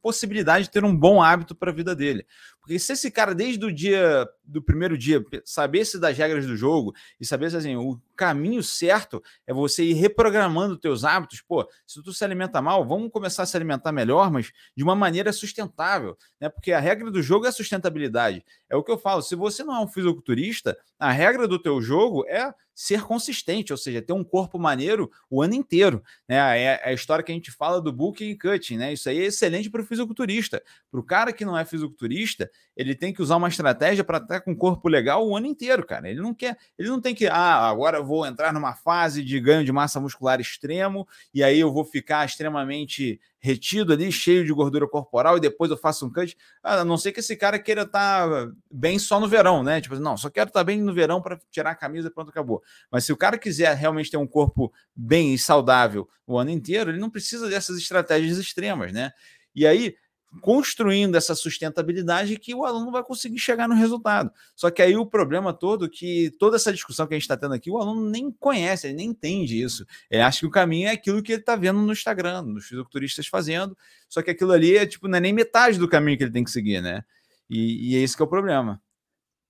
[0.00, 2.24] possibilidade de ter um bom hábito para a vida dele.
[2.60, 6.94] Porque se esse cara, desde o dia do primeiro dia, sabesse das regras do jogo
[7.18, 11.40] e sabesse assim, o caminho certo é você ir reprogramando teus hábitos.
[11.40, 14.94] Pô, se tu se alimenta mal, vamos começar a se alimentar melhor, mas de uma
[14.94, 16.48] maneira sustentável, né?
[16.48, 18.44] Porque a regra do jogo é a sustentabilidade.
[18.68, 21.80] É o que eu falo, se você não é um fisiculturista, a regra do teu
[21.80, 26.02] jogo é ser consistente, ou seja, ter um corpo maneiro o ano inteiro.
[26.26, 26.36] Né?
[26.58, 28.92] É, é a história que a gente fala do booking e cutting, né?
[28.94, 30.62] Isso aí é excelente para o fisiculturista.
[30.90, 34.40] Para o cara que não é fisiculturista, ele tem que usar uma estratégia para estar
[34.40, 36.08] com um corpo legal o ano inteiro, cara.
[36.08, 39.64] Ele não quer, ele não tem que, ah, agora vou entrar numa fase de ganho
[39.64, 44.86] de massa muscular extremo e aí eu vou ficar extremamente retido ali, cheio de gordura
[44.86, 46.36] corporal, e depois eu faço um cut.
[46.62, 49.80] A não ser que esse cara queira estar tá bem só no verão, né?
[49.80, 52.30] Tipo, não, só quero estar tá bem no verão para tirar a camisa e pronto,
[52.30, 52.62] acabou.
[52.90, 56.90] Mas se o cara quiser realmente ter um corpo bem e saudável o ano inteiro,
[56.90, 59.10] ele não precisa dessas estratégias extremas, né?
[59.54, 59.96] E aí,
[60.40, 64.30] construindo essa sustentabilidade que o aluno vai conseguir chegar no resultado.
[64.54, 67.54] Só que aí o problema todo que toda essa discussão que a gente está tendo
[67.54, 69.84] aqui, o aluno nem conhece, ele nem entende isso.
[70.10, 73.26] Ele acha que o caminho é aquilo que ele está vendo no Instagram, nos fisiculturistas
[73.26, 73.76] fazendo,
[74.08, 76.44] só que aquilo ali é tipo, não é nem metade do caminho que ele tem
[76.44, 77.02] que seguir, né?
[77.48, 78.80] E, e é esse que é o problema.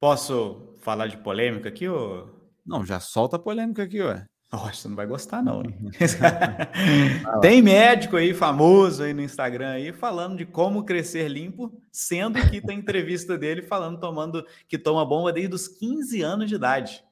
[0.00, 2.30] Posso falar de polêmica aqui, ou...
[2.64, 4.26] Não, já solta a polêmica aqui, ué.
[4.52, 5.62] Nossa, não vai gostar, não.
[7.40, 12.60] Tem médico aí famoso aí no Instagram aí falando de como crescer limpo, sendo que
[12.60, 17.04] tem entrevista dele falando tomando que toma bomba desde os 15 anos de idade.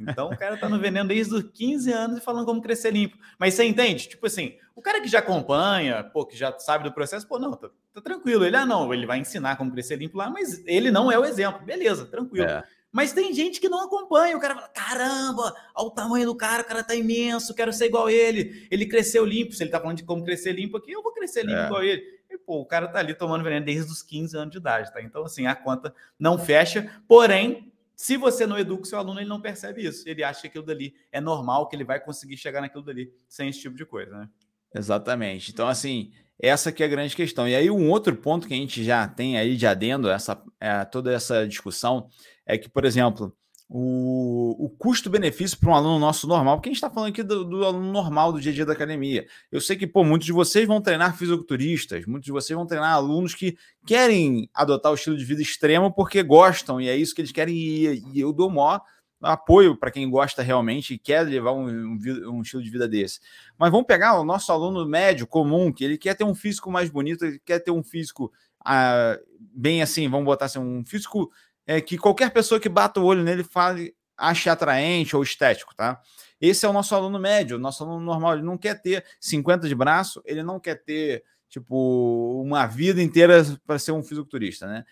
[0.00, 3.18] Então o cara tá no veneno desde os 15 anos e falando como crescer limpo.
[3.38, 4.08] Mas você entende?
[4.08, 7.52] Tipo assim, o cara que já acompanha, pô, que já sabe do processo, pô, não,
[7.52, 8.44] tá, tá tranquilo.
[8.44, 11.24] Ele, ah, não, ele vai ensinar como crescer limpo lá, mas ele não é o
[11.24, 11.64] exemplo.
[11.64, 12.46] Beleza, tranquilo.
[12.46, 12.64] É.
[12.90, 14.36] Mas tem gente que não acompanha.
[14.36, 17.86] O cara fala: caramba, olha o tamanho do cara, o cara tá imenso, quero ser
[17.86, 18.66] igual ele.
[18.70, 19.52] Ele cresceu limpo.
[19.52, 21.66] Se ele tá falando de como crescer limpo aqui, eu vou crescer limpo é.
[21.66, 22.18] igual ele.
[22.30, 25.00] E, pô, o cara tá ali tomando veneno desde os 15 anos de idade, tá?
[25.02, 27.00] Então, assim, a conta não fecha.
[27.06, 30.08] Porém, se você não educa o seu aluno, ele não percebe isso.
[30.08, 33.48] Ele acha que aquilo dali é normal, que ele vai conseguir chegar naquilo dali sem
[33.48, 34.28] esse tipo de coisa, né?
[34.74, 35.50] Exatamente.
[35.50, 37.48] Então, assim, essa que é a grande questão.
[37.48, 40.84] E aí, um outro ponto que a gente já tem aí de adendo, essa, é,
[40.84, 42.08] toda essa discussão,
[42.46, 43.34] é que, por exemplo,
[43.68, 47.44] o, o custo-benefício para um aluno nosso normal, porque a gente está falando aqui do,
[47.44, 49.26] do, aluno normal do dia a dia da academia.
[49.52, 52.92] Eu sei que, pô, muitos de vocês vão treinar fisiculturistas, muitos de vocês vão treinar
[52.92, 57.20] alunos que querem adotar o estilo de vida extremo porque gostam, e é isso que
[57.20, 58.80] eles querem, e, e eu dou maior
[59.20, 61.98] apoio para quem gosta realmente e quer levar um, um,
[62.30, 63.20] um, estilo de vida desse.
[63.58, 66.88] Mas vamos pegar o nosso aluno médio, comum, que ele quer ter um físico mais
[66.88, 68.32] bonito, ele quer ter um físico
[68.64, 71.30] ah, bem assim, vamos botar assim, um físico
[71.66, 76.00] é, que qualquer pessoa que bata o olho nele fale, ache atraente ou estético, tá?
[76.40, 79.68] Esse é o nosso aluno médio, o nosso aluno normal, ele não quer ter 50
[79.68, 84.84] de braço, ele não quer ter, tipo, uma vida inteira para ser um fisiculturista, né?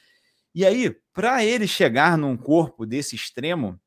[0.54, 3.78] E aí, para ele chegar num corpo desse extremo,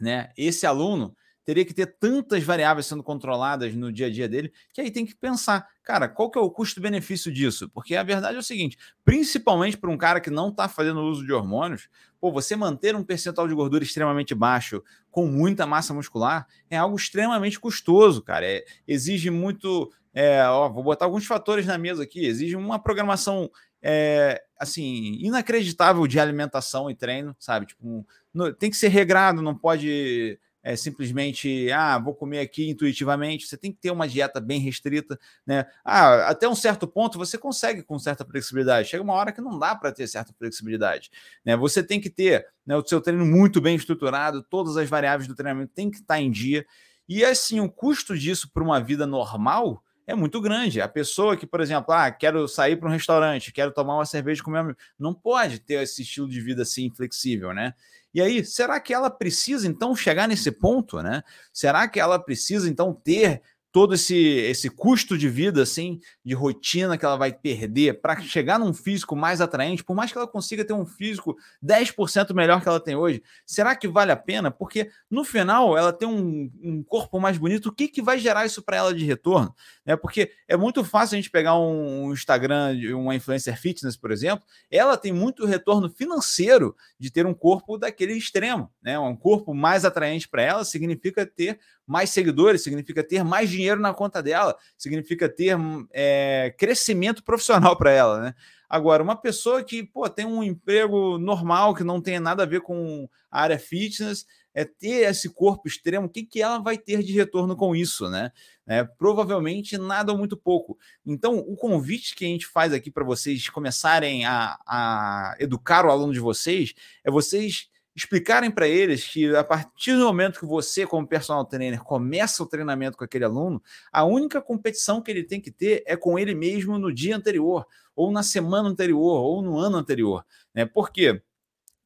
[0.00, 0.30] né?
[0.36, 4.80] Esse aluno teria que ter tantas variáveis sendo controladas no dia a dia dele, que
[4.80, 7.70] aí tem que pensar, cara, qual que é o custo-benefício disso?
[7.70, 11.24] Porque a verdade é o seguinte, principalmente para um cara que não está fazendo uso
[11.24, 11.88] de hormônios,
[12.20, 16.96] pô, você manter um percentual de gordura extremamente baixo com muita massa muscular é algo
[16.96, 18.44] extremamente custoso, cara.
[18.44, 23.50] É, exige muito, é, ó, vou botar alguns fatores na mesa aqui, exige uma programação
[23.82, 27.66] é, assim, inacreditável de alimentação e treino, sabe?
[27.66, 33.46] Tipo, no, tem que ser regrado, não pode é, simplesmente, ah, vou comer aqui intuitivamente.
[33.46, 35.66] Você tem que ter uma dieta bem restrita, né?
[35.84, 38.88] Ah, até um certo ponto você consegue com certa flexibilidade.
[38.88, 41.10] Chega uma hora que não dá para ter certa flexibilidade,
[41.44, 41.54] né?
[41.58, 45.34] Você tem que ter né, o seu treino muito bem estruturado, todas as variáveis do
[45.34, 46.64] treinamento tem que estar em dia.
[47.06, 50.80] E assim, o custo disso para uma vida normal é muito grande.
[50.80, 54.42] A pessoa que, por exemplo, ah, quero sair para um restaurante, quero tomar uma cerveja
[54.42, 57.74] com meu amigo, não pode ter esse estilo de vida assim flexível, né?
[58.14, 61.22] E aí, será que ela precisa então chegar nesse ponto, né?
[61.52, 63.42] Será que ela precisa então ter
[63.76, 68.58] todo esse, esse custo de vida, assim, de rotina que ela vai perder para chegar
[68.58, 72.68] num físico mais atraente, por mais que ela consiga ter um físico 10% melhor que
[72.70, 74.50] ela tem hoje, será que vale a pena?
[74.50, 78.46] Porque no final ela tem um, um corpo mais bonito, o que, que vai gerar
[78.46, 79.54] isso para ela de retorno?
[79.84, 84.10] É porque é muito fácil a gente pegar um, um Instagram uma influencer fitness, por
[84.10, 88.98] exemplo, ela tem muito retorno financeiro de ter um corpo daquele extremo, né?
[88.98, 93.80] Um corpo mais atraente para ela significa ter mais seguidores, significa ter mais dinheiro dinheiro
[93.80, 95.56] na conta dela, significa ter
[95.92, 98.34] é, crescimento profissional para ela, né?
[98.68, 102.62] Agora, uma pessoa que pô, tem um emprego normal, que não tem nada a ver
[102.62, 107.02] com a área fitness, é ter esse corpo extremo, o que, que ela vai ter
[107.02, 108.32] de retorno com isso, né?
[108.66, 110.76] É, provavelmente nada ou muito pouco.
[111.04, 115.90] Então, o convite que a gente faz aqui para vocês começarem a, a educar o
[115.90, 116.74] aluno de vocês
[117.04, 121.82] é vocês explicarem para eles que a partir do momento que você, como personal trainer,
[121.82, 125.96] começa o treinamento com aquele aluno, a única competição que ele tem que ter é
[125.96, 130.26] com ele mesmo no dia anterior, ou na semana anterior, ou no ano anterior.
[130.54, 130.66] Né?
[130.66, 131.22] Por quê?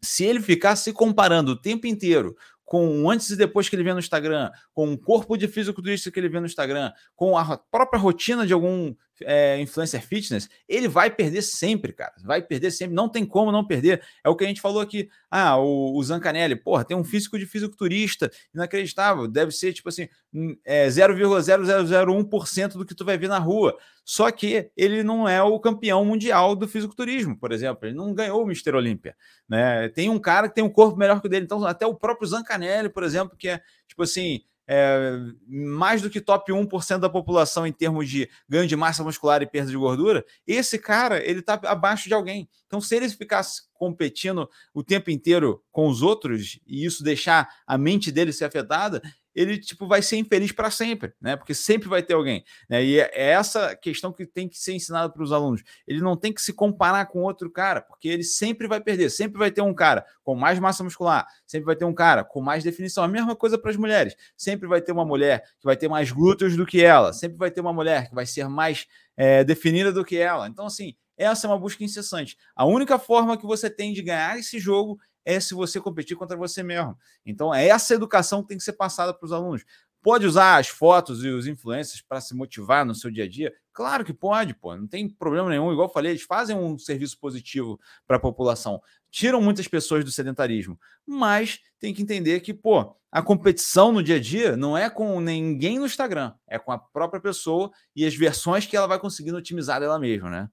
[0.03, 3.93] Se ele ficar se comparando o tempo inteiro com antes e depois que ele vê
[3.93, 8.01] no Instagram, com o corpo de fisiculturista que ele vê no Instagram, com a própria
[8.01, 12.13] rotina de algum é, influencer fitness, ele vai perder sempre, cara.
[12.25, 12.95] Vai perder sempre.
[12.95, 14.03] Não tem como não perder.
[14.25, 15.09] É o que a gente falou aqui.
[15.31, 19.29] Ah, o, o Zancanelli, porra, tem um físico de fisiculturista inacreditável.
[19.29, 23.77] Deve ser, tipo assim, hum, é, 0,0001% do que tu vai ver na rua.
[24.05, 27.87] Só que ele não é o campeão mundial do fisiculturismo, por exemplo.
[27.87, 29.17] Ele não ganhou o Mister Olímpia.
[29.49, 29.89] Né?
[29.91, 31.45] Tem um cara que tem um corpo melhor que o dele.
[31.45, 34.41] Então, até o próprio Zancanelli, por exemplo, que é, tipo assim,
[34.73, 39.43] é, mais do que top 1% da população em termos de ganho de massa muscular
[39.43, 42.49] e perda de gordura, esse cara ele está abaixo de alguém.
[42.69, 47.77] Então, se ele ficasse competindo o tempo inteiro com os outros e isso deixar a
[47.77, 49.03] mente dele ser afetada,
[49.35, 51.37] ele tipo vai ser infeliz para sempre, né?
[51.37, 52.85] Porque sempre vai ter alguém, né?
[52.85, 55.63] E é, é essa questão que tem que ser ensinada para os alunos.
[55.87, 59.39] Ele não tem que se comparar com outro cara, porque ele sempre vai perder, sempre
[59.39, 62.65] vai ter um cara com mais massa muscular, sempre vai ter um cara com mais
[62.65, 63.05] definição.
[63.05, 64.15] A mesma coisa para as mulheres.
[64.37, 67.51] Sempre vai ter uma mulher que vai ter mais glúteos do que ela, sempre vai
[67.51, 70.49] ter uma mulher que vai ser mais é, definida do que ela.
[70.49, 72.39] Então, assim, essa é uma busca incessante.
[72.57, 74.99] A única forma que você tem de ganhar esse jogo
[75.35, 76.97] é se você competir contra você mesmo.
[77.25, 79.65] Então, é essa educação que tem que ser passada para os alunos.
[80.03, 83.53] Pode usar as fotos e os influencers para se motivar no seu dia a dia?
[83.71, 85.71] Claro que pode, pô, não tem problema nenhum.
[85.71, 90.11] Igual eu falei, eles fazem um serviço positivo para a população, tiram muitas pessoas do
[90.11, 94.89] sedentarismo, mas tem que entender que, pô, a competição no dia a dia não é
[94.89, 98.99] com ninguém no Instagram, é com a própria pessoa e as versões que ela vai
[98.99, 100.49] conseguindo otimizar dela mesma, né?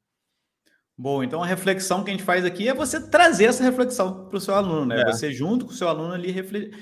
[0.99, 4.35] Bom, então a reflexão que a gente faz aqui é você trazer essa reflexão para
[4.35, 5.01] o seu aluno, né?
[5.01, 5.05] É.
[5.05, 6.33] Você junto com o seu aluno ali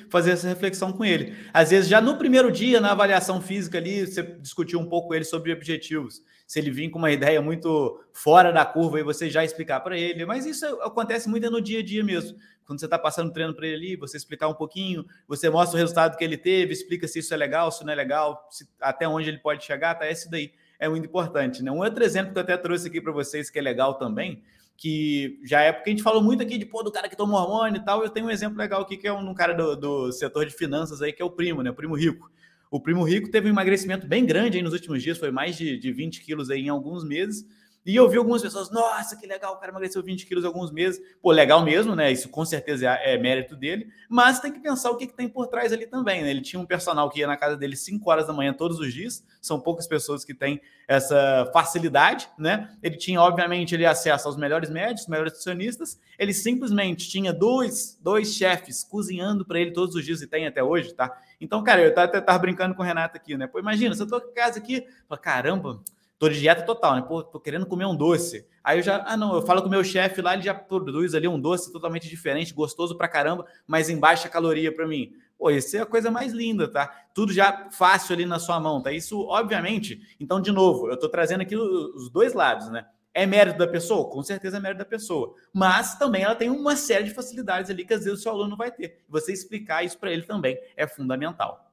[0.09, 1.35] fazer essa reflexão com ele.
[1.53, 5.15] Às vezes já no primeiro dia na avaliação física ali você discutir um pouco com
[5.15, 6.21] ele sobre objetivos.
[6.47, 9.97] Se ele vir com uma ideia muito fora da curva e você já explicar para
[9.97, 10.25] ele.
[10.25, 12.37] Mas isso acontece muito no dia a dia mesmo.
[12.65, 15.79] Quando você está passando treino para ele ali, você explicar um pouquinho, você mostra o
[15.79, 19.05] resultado que ele teve, explica se isso é legal, se não é legal, se, até
[19.05, 20.05] onde ele pode chegar, tá?
[20.05, 21.63] É esse daí é muito importante.
[21.63, 21.71] Né?
[21.71, 24.41] Um outro exemplo que eu até trouxe aqui para vocês, que é legal também,
[24.77, 27.41] que já é porque a gente falou muito aqui de pô, do cara que toma
[27.41, 28.03] hormônio e tal.
[28.03, 30.53] Eu tenho um exemplo legal aqui, que é um, um cara do, do, setor de
[30.53, 31.69] finanças aí, que é o primo, né?
[31.69, 32.29] O primo rico.
[32.69, 35.77] O primo rico teve um emagrecimento bem grande aí nos últimos dias, foi mais de,
[35.77, 37.45] de 20 quilos aí em alguns meses.
[37.85, 40.71] E eu vi algumas pessoas, nossa, que legal, o cara emagreceu 20 quilos em alguns
[40.71, 40.99] meses.
[41.21, 42.11] Pô, legal mesmo, né?
[42.11, 43.87] Isso com certeza é, é mérito dele.
[44.09, 46.31] Mas tem que pensar o que, que tem por trás ali também, né?
[46.31, 48.91] Ele tinha um personal que ia na casa dele 5 horas da manhã todos os
[48.91, 49.23] dias.
[49.39, 52.75] São poucas pessoas que têm essa facilidade, né?
[52.81, 55.99] Ele tinha, obviamente, ele acesso aos melhores médicos, melhores nutricionistas.
[56.17, 60.63] Ele simplesmente tinha dois, dois chefes cozinhando para ele todos os dias e tem até
[60.63, 61.15] hoje, tá?
[61.39, 63.45] Então, cara, eu até tava brincando com o Renato aqui, né?
[63.45, 65.83] Pô, imagina, se eu tô em casa aqui, falo, caramba,
[66.25, 67.01] tô de dieta total, né?
[67.03, 68.47] Pô, tô querendo comer um doce.
[68.63, 71.13] Aí eu já, ah, não, eu falo com o meu chefe lá, ele já produz
[71.13, 75.13] ali um doce totalmente diferente, gostoso pra caramba, mas em baixa caloria para mim.
[75.37, 76.87] Pô, isso é a coisa mais linda, tá?
[77.13, 78.91] Tudo já fácil ali na sua mão, tá?
[78.91, 82.87] Isso, obviamente, então, de novo, eu tô trazendo aqui os dois lados, né?
[83.13, 84.09] É mérito da pessoa?
[84.09, 85.35] Com certeza é mérito da pessoa.
[85.53, 88.57] Mas também ela tem uma série de facilidades ali que às vezes o seu aluno
[88.57, 89.03] vai ter.
[89.07, 91.71] Você explicar isso para ele também é fundamental.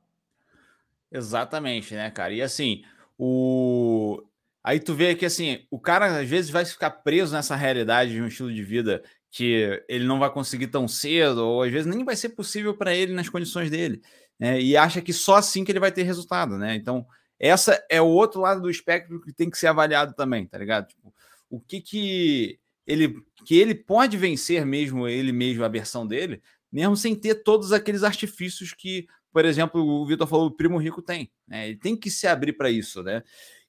[1.10, 2.32] Exatamente, né, cara?
[2.32, 2.84] E assim,
[3.18, 4.22] o
[4.64, 8.22] Aí tu vê que assim, o cara às vezes vai ficar preso nessa realidade de
[8.22, 12.04] um estilo de vida que ele não vai conseguir tão cedo, ou às vezes nem
[12.04, 14.02] vai ser possível para ele nas condições dele,
[14.38, 14.60] né?
[14.60, 16.74] E acha que só assim que ele vai ter resultado, né?
[16.74, 17.06] Então,
[17.40, 20.86] essa é o outro lado do espectro que tem que ser avaliado também, tá ligado?
[20.88, 21.12] Tipo,
[21.50, 23.14] o que que ele
[23.46, 28.02] que ele pode vencer mesmo ele mesmo a versão dele, mesmo sem ter todos aqueles
[28.02, 31.68] artifícios que, por exemplo, o Vitor falou, o primo rico tem, né?
[31.68, 33.22] Ele tem que se abrir para isso, né?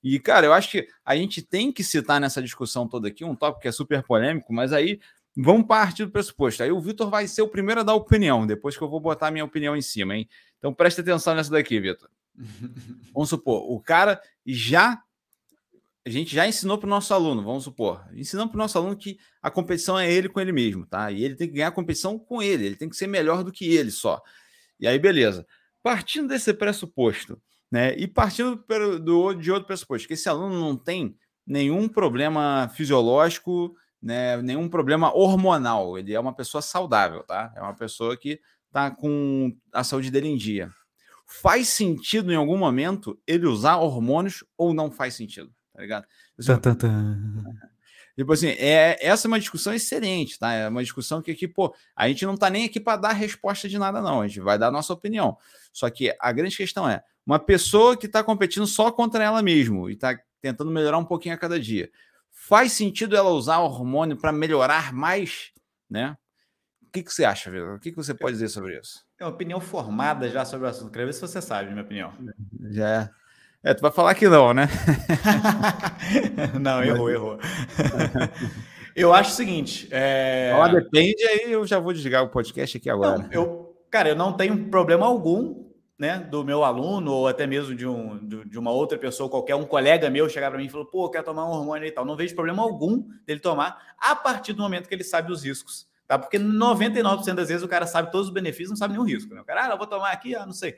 [0.04, 3.36] E, cara, eu acho que a gente tem que citar nessa discussão toda aqui um
[3.36, 5.00] tópico que é super polêmico, mas aí
[5.36, 6.62] vamos partir do pressuposto.
[6.62, 9.28] Aí o Vitor vai ser o primeiro a dar opinião, depois que eu vou botar
[9.28, 10.28] a minha opinião em cima, hein?
[10.58, 12.10] Então preste atenção nessa daqui, Vitor.
[13.13, 15.02] vamos supor, o cara já.
[16.06, 18.06] A gente já ensinou para o nosso aluno, vamos supor.
[18.13, 21.10] Ensinamos para o nosso aluno que a competição é ele com ele mesmo, tá?
[21.10, 23.54] E ele tem que ganhar a competição com ele, ele tem que ser melhor do
[23.54, 24.22] que ele só.
[24.78, 25.48] E aí, beleza.
[25.82, 27.42] Partindo desse pressuposto,
[27.74, 27.96] né?
[27.96, 28.64] E partindo
[29.00, 35.12] do, de outro pressuposto, que esse aluno não tem nenhum problema fisiológico, né, nenhum problema
[35.12, 35.98] hormonal.
[35.98, 37.52] Ele é uma pessoa saudável, tá?
[37.56, 40.70] É uma pessoa que está com a saúde dele em dia.
[41.26, 45.52] Faz sentido em algum momento ele usar hormônios ou não faz sentido?
[45.74, 46.06] Tá ligado?
[46.46, 46.88] Tá, tá, tá.
[48.15, 50.54] Tipo assim, é, essa é uma discussão excelente, tá?
[50.54, 53.67] É uma discussão que aqui, pô, a gente não tá nem aqui para dar resposta
[53.67, 54.21] de nada, não.
[54.21, 55.38] A gente vai dar a nossa opinião.
[55.71, 59.89] Só que a grande questão é: uma pessoa que está competindo só contra ela mesmo
[59.89, 61.89] e está tentando melhorar um pouquinho a cada dia,
[62.30, 65.52] faz sentido ela usar hormônio para melhorar mais,
[65.89, 66.15] né?
[66.82, 67.76] O que, que você acha, Vitor?
[67.76, 69.04] O que, que você pode dizer sobre isso?
[69.17, 70.91] Tem uma opinião formada já sobre o assunto.
[70.91, 72.13] Quero ver se você sabe, minha opinião.
[72.69, 73.10] Já é.
[73.63, 74.67] É, tu vai falar que não, né?
[76.60, 77.39] não, errou, errou.
[78.93, 79.88] eu acho o seguinte.
[79.89, 80.49] É...
[80.52, 83.19] Ela depende, aí eu já vou desligar o podcast aqui agora.
[83.19, 85.63] Não, eu, cara, eu não tenho problema algum,
[85.97, 89.63] né, do meu aluno ou até mesmo de, um, de uma outra pessoa, qualquer um
[89.63, 92.04] colega meu chegar para mim e falou, pô, quer tomar um hormônio e tal.
[92.04, 95.88] Não vejo problema algum dele tomar a partir do momento que ele sabe os riscos.
[96.06, 96.19] Tá?
[96.19, 99.34] Porque 99% das vezes o cara sabe todos os benefícios, não sabe nenhum risco.
[99.34, 99.39] Né?
[99.39, 100.76] O cara, ah, eu vou tomar aqui, ah, não sei.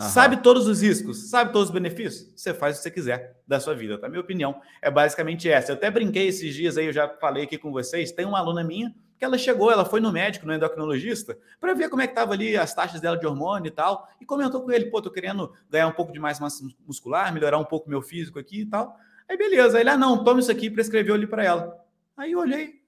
[0.00, 2.32] Sabe todos os riscos, sabe todos os benefícios?
[2.36, 4.08] Você faz o que você quiser da sua vida, tá?
[4.08, 5.72] Minha opinião é basicamente essa.
[5.72, 8.12] Eu até brinquei esses dias aí, eu já falei aqui com vocês.
[8.12, 11.88] Tem uma aluna minha que ela chegou, ela foi no médico, no endocrinologista, para ver
[11.88, 14.70] como é que tava ali as taxas dela de hormônio e tal, e comentou com
[14.70, 18.00] ele, pô, tô querendo ganhar um pouco de mais massa muscular, melhorar um pouco meu
[18.00, 18.96] físico aqui e tal.
[19.28, 21.84] Aí beleza, ele, ah, não, toma isso aqui, prescreveu ali para ela.
[22.16, 22.80] Aí eu olhei,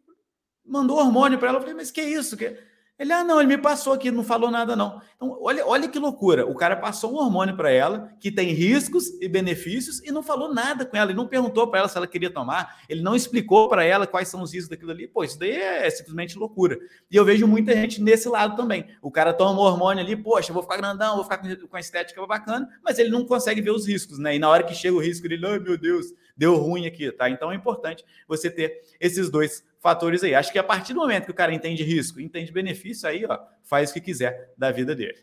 [0.64, 2.36] mandou hormônio para ela, eu falei, mas que isso?
[2.36, 2.56] Que
[3.00, 5.00] ele, ah, não, ele me passou aqui, não falou nada, não.
[5.16, 6.46] Então, olha, olha que loucura.
[6.46, 10.52] O cara passou um hormônio para ela que tem riscos e benefícios e não falou
[10.52, 11.10] nada com ela.
[11.10, 14.28] Ele não perguntou para ela se ela queria tomar, ele não explicou para ela quais
[14.28, 15.08] são os riscos daquilo ali.
[15.08, 16.78] Pô, isso daí é simplesmente loucura.
[17.10, 18.84] E eu vejo muita gente nesse lado também.
[19.00, 22.26] O cara toma um hormônio ali, poxa, vou ficar grandão, vou ficar com a estética
[22.26, 24.36] bacana, mas ele não consegue ver os riscos, né?
[24.36, 27.29] E na hora que chega o risco, ele, ai meu Deus, deu ruim aqui, tá?
[27.29, 30.35] Então é importante você ter esses dois fatores aí.
[30.35, 33.38] Acho que a partir do momento que o cara entende risco, entende benefício, aí ó,
[33.62, 35.18] faz o que quiser da vida dele.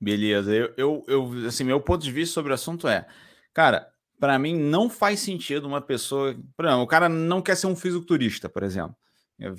[0.00, 0.52] Beleza.
[0.52, 3.06] Eu, eu, eu assim, meu ponto de vista sobre o assunto é,
[3.54, 7.68] cara, para mim não faz sentido uma pessoa, por exemplo, o cara não quer ser
[7.68, 8.96] um fisiculturista, por exemplo,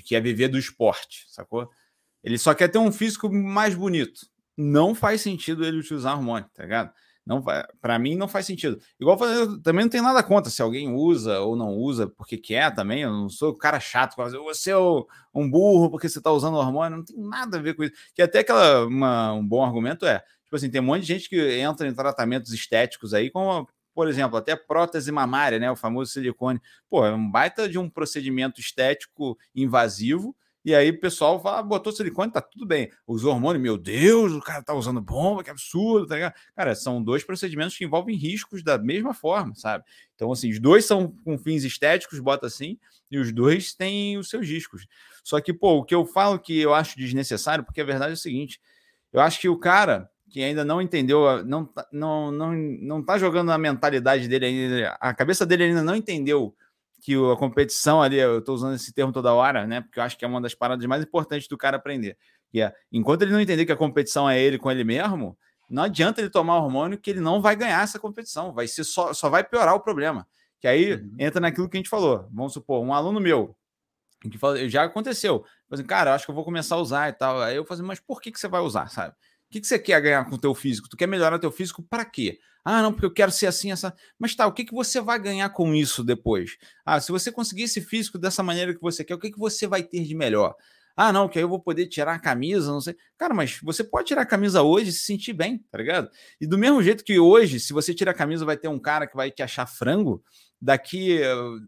[0.04, 1.70] quer viver do esporte, sacou?
[2.22, 4.28] Ele só quer ter um físico mais bonito.
[4.58, 6.94] Não faz sentido ele utilizar hormônio, tá ligado?
[7.26, 7.42] Não
[7.82, 8.80] para mim não faz sentido.
[9.00, 9.18] Igual
[9.64, 13.02] também não tem nada contra se alguém usa ou não usa porque quer também.
[13.04, 16.98] Eu não sou o cara chato, você é um burro porque você está usando hormônio,
[16.98, 17.94] não tem nada a ver com isso.
[18.14, 21.30] Que até aquela uma, um bom argumento é, tipo assim, tem um monte de gente
[21.30, 26.12] que entra em tratamentos estéticos aí como por exemplo, até prótese mamária, né, o famoso
[26.12, 26.60] silicone.
[26.90, 31.64] Pô, é um baita de um procedimento estético invasivo e aí o pessoal fala, ah,
[31.64, 32.90] botou silicone, tá tudo bem.
[33.06, 36.34] Os hormônios, meu Deus, o cara tá usando bomba, que absurdo, tá ligado?
[36.56, 39.84] Cara, são dois procedimentos que envolvem riscos da mesma forma, sabe?
[40.16, 42.78] Então, assim, os dois são com fins estéticos, bota assim,
[43.12, 44.88] e os dois têm os seus riscos.
[45.22, 48.14] Só que, pô, o que eu falo que eu acho desnecessário, porque a verdade é
[48.14, 48.62] o seguinte:
[49.12, 53.20] eu acho que o cara que ainda não entendeu, não, tá, não, não, não tá
[53.20, 56.56] jogando a mentalidade dele ainda, a cabeça dele ainda não entendeu
[57.04, 59.82] que a competição ali, eu estou usando esse termo toda hora, né?
[59.82, 62.18] Porque eu acho que é uma das paradas mais importantes do cara aprender.
[62.50, 65.38] Que é, enquanto ele não entender que a competição é ele com ele mesmo,
[65.70, 69.14] não adianta ele tomar hormônio que ele não vai ganhar essa competição, vai ser só,
[69.14, 70.26] só vai piorar o problema.
[70.62, 71.16] Que aí uhum.
[71.20, 72.26] entra naquilo que a gente falou.
[72.32, 73.54] Vamos supor, um aluno meu,
[74.22, 77.42] que já aconteceu, assim, cara, eu acho que eu vou começar a usar e tal.
[77.42, 79.14] Aí eu falei, assim, mas por que, que você vai usar, sabe?
[79.54, 80.90] que, que você quer ganhar com o teu físico?
[80.90, 82.40] Tu quer melhorar teu físico para quê?
[82.66, 83.94] Ah, não, porque eu quero ser assim, essa.
[84.18, 86.58] Mas tá, o que, que você vai ganhar com isso depois?
[86.86, 89.68] Ah, se você conseguir esse físico dessa maneira que você quer, o que, que você
[89.68, 90.56] vai ter de melhor?
[90.96, 92.96] Ah, não, que aí eu vou poder tirar a camisa, não sei.
[93.18, 96.10] Cara, mas você pode tirar a camisa hoje e se sentir bem, tá ligado?
[96.40, 99.08] E do mesmo jeito que hoje, se você tira a camisa, vai ter um cara
[99.08, 100.24] que vai te achar frango.
[100.62, 101.20] Daqui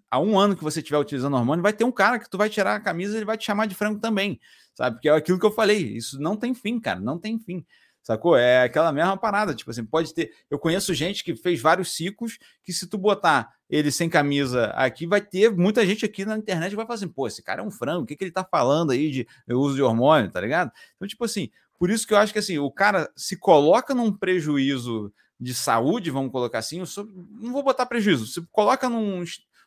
[0.10, 2.50] a um ano que você estiver utilizando hormônio, vai ter um cara que tu vai
[2.50, 4.40] tirar a camisa e ele vai te chamar de frango também,
[4.74, 4.96] sabe?
[4.96, 5.98] Porque é aquilo que eu falei.
[5.98, 7.66] Isso não tem fim, cara, não tem fim.
[8.06, 8.38] Sacou?
[8.38, 9.56] É aquela mesma parada.
[9.56, 10.32] Tipo assim, pode ter.
[10.48, 15.08] Eu conheço gente que fez vários ciclos que, se tu botar ele sem camisa aqui,
[15.08, 17.66] vai ter muita gente aqui na internet que vai falar assim: pô, esse cara é
[17.66, 20.72] um frango, o que, que ele tá falando aí de uso de hormônio, tá ligado?
[20.96, 24.14] Então, tipo assim, por isso que eu acho que assim, o cara se coloca num
[24.14, 27.10] prejuízo de saúde, vamos colocar assim, eu sou,
[27.42, 29.24] não vou botar prejuízo, se coloca num,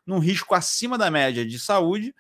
[0.07, 2.15] num risco acima da média de saúde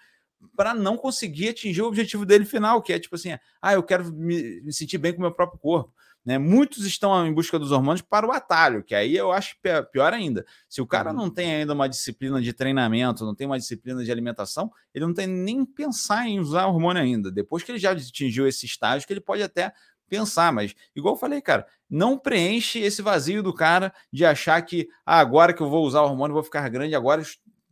[0.57, 4.12] para não conseguir atingir o objetivo dele final, que é tipo assim, ah, eu quero
[4.12, 5.92] me, me sentir bem com o meu próprio corpo.
[6.24, 6.37] Né?
[6.37, 9.57] Muitos estão em busca dos hormônios para o atalho, que aí eu acho
[9.90, 10.44] pior ainda.
[10.68, 11.16] Se o cara uhum.
[11.16, 15.14] não tem ainda uma disciplina de treinamento, não tem uma disciplina de alimentação, ele não
[15.14, 17.31] tem nem pensar em usar hormônio ainda.
[17.31, 19.72] Depois que ele já atingiu esse estágio, que ele pode até
[20.09, 24.88] pensar, mas igual eu falei, cara, não preenche esse vazio do cara de achar que
[25.07, 27.22] ah, agora que eu vou usar hormônio, vou ficar grande, agora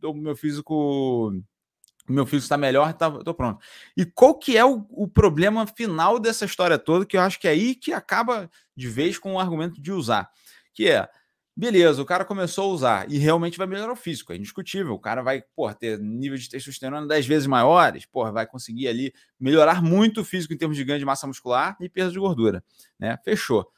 [0.03, 1.31] o meu físico
[2.09, 3.63] meu filho está melhor, tá, tô pronto.
[3.95, 7.47] E qual que é o, o, problema final dessa história toda, que eu acho que
[7.47, 10.29] é aí que acaba de vez com o argumento de usar,
[10.73, 11.07] que é,
[11.55, 14.99] beleza, o cara começou a usar e realmente vai melhorar o físico, é indiscutível, o
[14.99, 19.81] cara vai, pô, ter nível de testosterona 10 vezes maiores, pô, vai conseguir ali melhorar
[19.81, 22.63] muito o físico em termos de ganho de massa muscular e perda de gordura,
[22.99, 23.17] né?
[23.25, 23.69] Fechou.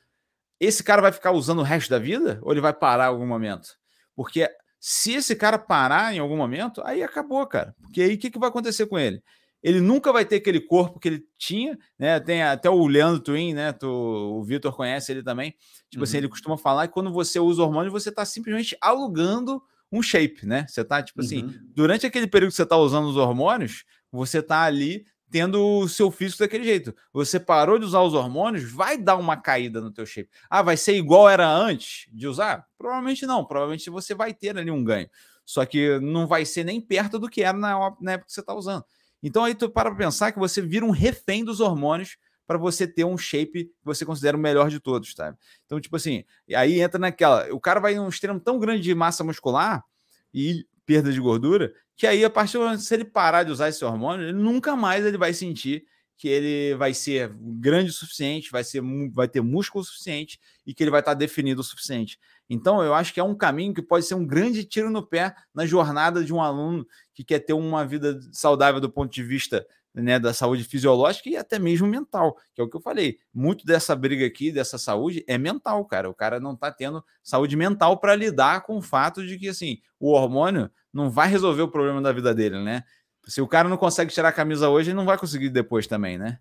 [0.60, 3.26] Esse cara vai ficar usando o resto da vida ou ele vai parar em algum
[3.26, 3.78] momento?
[4.14, 4.50] Porque
[4.80, 7.76] se esse cara parar em algum momento, aí acabou, cara.
[7.82, 9.22] Porque aí o que, que vai acontecer com ele?
[9.62, 12.18] Ele nunca vai ter aquele corpo que ele tinha, né?
[12.20, 13.74] Tem até o Leandro Twin, né?
[13.74, 15.54] Tu, o Vitor conhece ele também.
[15.90, 16.04] Tipo uhum.
[16.04, 19.62] assim, ele costuma falar que quando você usa hormônio, você está simplesmente alugando
[19.92, 20.66] um shape, né?
[20.68, 21.54] Você tá, tipo assim, uhum.
[21.76, 26.10] durante aquele período que você está usando os hormônios, você tá ali tendo o seu
[26.10, 26.94] físico daquele jeito.
[27.14, 30.30] Você parou de usar os hormônios, vai dar uma caída no teu shape.
[30.50, 32.66] Ah, vai ser igual era antes de usar?
[32.78, 33.46] Provavelmente não.
[33.46, 35.10] Provavelmente você vai ter ali um ganho.
[35.46, 37.72] Só que não vai ser nem perto do que era na,
[38.12, 38.84] época que você está usando.
[39.22, 42.18] Então aí tu para pensar que você vira um refém dos hormônios
[42.48, 45.36] para você ter um shape que você considera o melhor de todos, tá?
[45.68, 46.24] Então, tipo assim,
[46.56, 49.84] aí entra naquela, o cara vai num extremo tão grande de massa muscular
[50.34, 53.68] e perda de gordura, que aí a partir do momento se ele parar de usar
[53.68, 55.84] esse hormônio, ele nunca mais ele vai sentir
[56.18, 58.82] que ele vai ser grande o suficiente, vai ser
[59.12, 62.18] vai ter músculo suficiente e que ele vai estar definido o suficiente.
[62.50, 65.36] Então, eu acho que é um caminho que pode ser um grande tiro no pé
[65.54, 69.68] na jornada de um aluno que quer ter uma vida saudável do ponto de vista
[70.00, 73.18] né, da saúde fisiológica e até mesmo mental, que é o que eu falei.
[73.34, 76.10] Muito dessa briga aqui, dessa saúde, é mental, cara.
[76.10, 79.80] O cara não está tendo saúde mental para lidar com o fato de que assim,
[80.00, 82.84] o hormônio não vai resolver o problema da vida dele, né?
[83.28, 86.18] Se o cara não consegue tirar a camisa hoje, ele não vai conseguir depois também,
[86.18, 86.40] né?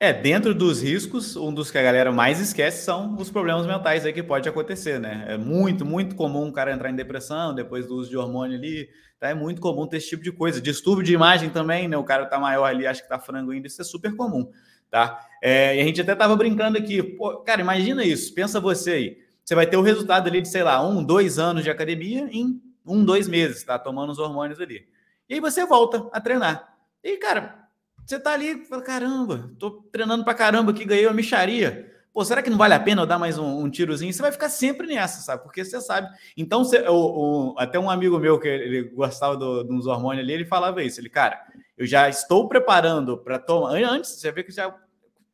[0.00, 4.04] É, dentro dos riscos, um dos que a galera mais esquece são os problemas mentais
[4.04, 5.24] aí que pode acontecer, né?
[5.28, 8.88] É muito, muito comum o cara entrar em depressão depois do uso de hormônio ali,
[9.30, 10.60] É muito comum ter esse tipo de coisa.
[10.60, 11.96] Distúrbio de imagem também, né?
[11.96, 14.50] O cara tá maior ali, acha que tá frango ainda, isso é super comum,
[14.90, 15.26] tá?
[15.42, 19.18] É, e a gente até tava brincando aqui, pô, cara, imagina isso, pensa você aí.
[19.44, 22.60] Você vai ter o resultado ali de, sei lá, um, dois anos de academia em
[22.86, 23.78] um, dois meses, tá?
[23.78, 24.86] Tomando os hormônios ali.
[25.28, 26.74] E aí você volta a treinar.
[27.02, 27.68] E, cara,
[28.06, 31.93] você tá ali, fala, caramba, tô treinando pra caramba aqui, ganhei uma micharia.
[32.14, 34.12] Pô, será que não vale a pena eu dar mais um, um tirozinho?
[34.12, 35.42] Você vai ficar sempre nessa, sabe?
[35.42, 36.08] Porque você sabe.
[36.36, 40.22] Então, você, o, o, até um amigo meu que ele gostava do, de uns hormônios
[40.22, 41.00] ali, ele falava isso.
[41.00, 41.44] Ele, cara,
[41.76, 43.82] eu já estou preparando para tomar.
[43.82, 44.72] Antes, você vê que já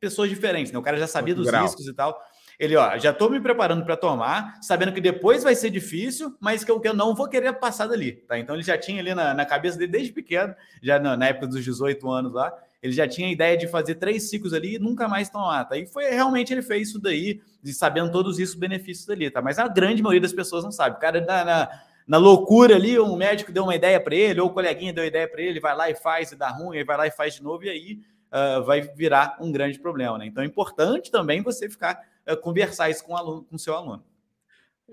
[0.00, 0.78] pessoas diferentes, né?
[0.78, 1.64] O cara já sabia dos grau.
[1.64, 2.18] riscos e tal.
[2.58, 6.64] Ele, ó, já estou me preparando para tomar, sabendo que depois vai ser difícil, mas
[6.64, 8.38] que eu, que eu não vou querer passar dali, tá?
[8.38, 11.46] Então ele já tinha ali na, na cabeça dele desde pequeno, já na, na, época
[11.46, 14.78] dos 18 anos lá, ele já tinha a ideia de fazer três ciclos ali e
[14.78, 15.76] nunca mais tomar, tá?
[15.76, 19.42] E foi realmente ele fez isso daí, sabendo todos os benefícios dali, tá?
[19.42, 20.96] Mas a grande maioria das pessoas não sabe.
[20.96, 21.68] O cara na, na,
[22.06, 25.28] na loucura ali, um médico deu uma ideia para ele, ou o coleguinha deu ideia
[25.28, 27.42] para ele, vai lá e faz e dá ruim, aí vai lá e faz de
[27.42, 28.00] novo, e aí
[28.32, 30.26] uh, vai virar um grande problema, né?
[30.26, 32.00] Então é importante também você ficar
[32.30, 34.02] uh, conversar isso com o com seu aluno.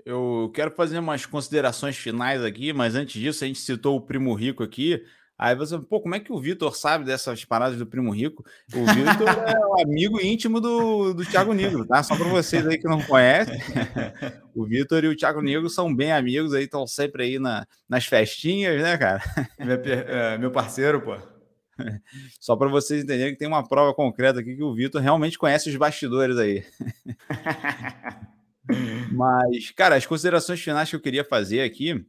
[0.04, 4.32] Eu quero fazer umas considerações finais aqui, mas antes disso, a gente citou o Primo
[4.34, 5.02] Rico aqui.
[5.38, 8.44] Aí você, pô, como é que o Vitor sabe dessas paradas do Primo Rico?
[8.74, 12.02] O Vitor é o amigo íntimo do, do Thiago Negro, tá?
[12.02, 13.56] Só para vocês aí que não conhecem.
[14.52, 18.06] O Vitor e o Thiago Negro são bem amigos aí, estão sempre aí na, nas
[18.06, 19.22] festinhas, né, cara?
[19.60, 21.16] Meu, é, meu parceiro, pô.
[22.40, 25.70] Só para vocês entenderem que tem uma prova concreta aqui que o Vitor realmente conhece
[25.70, 26.64] os bastidores aí.
[29.12, 32.04] Mas, cara, as considerações finais que eu queria fazer aqui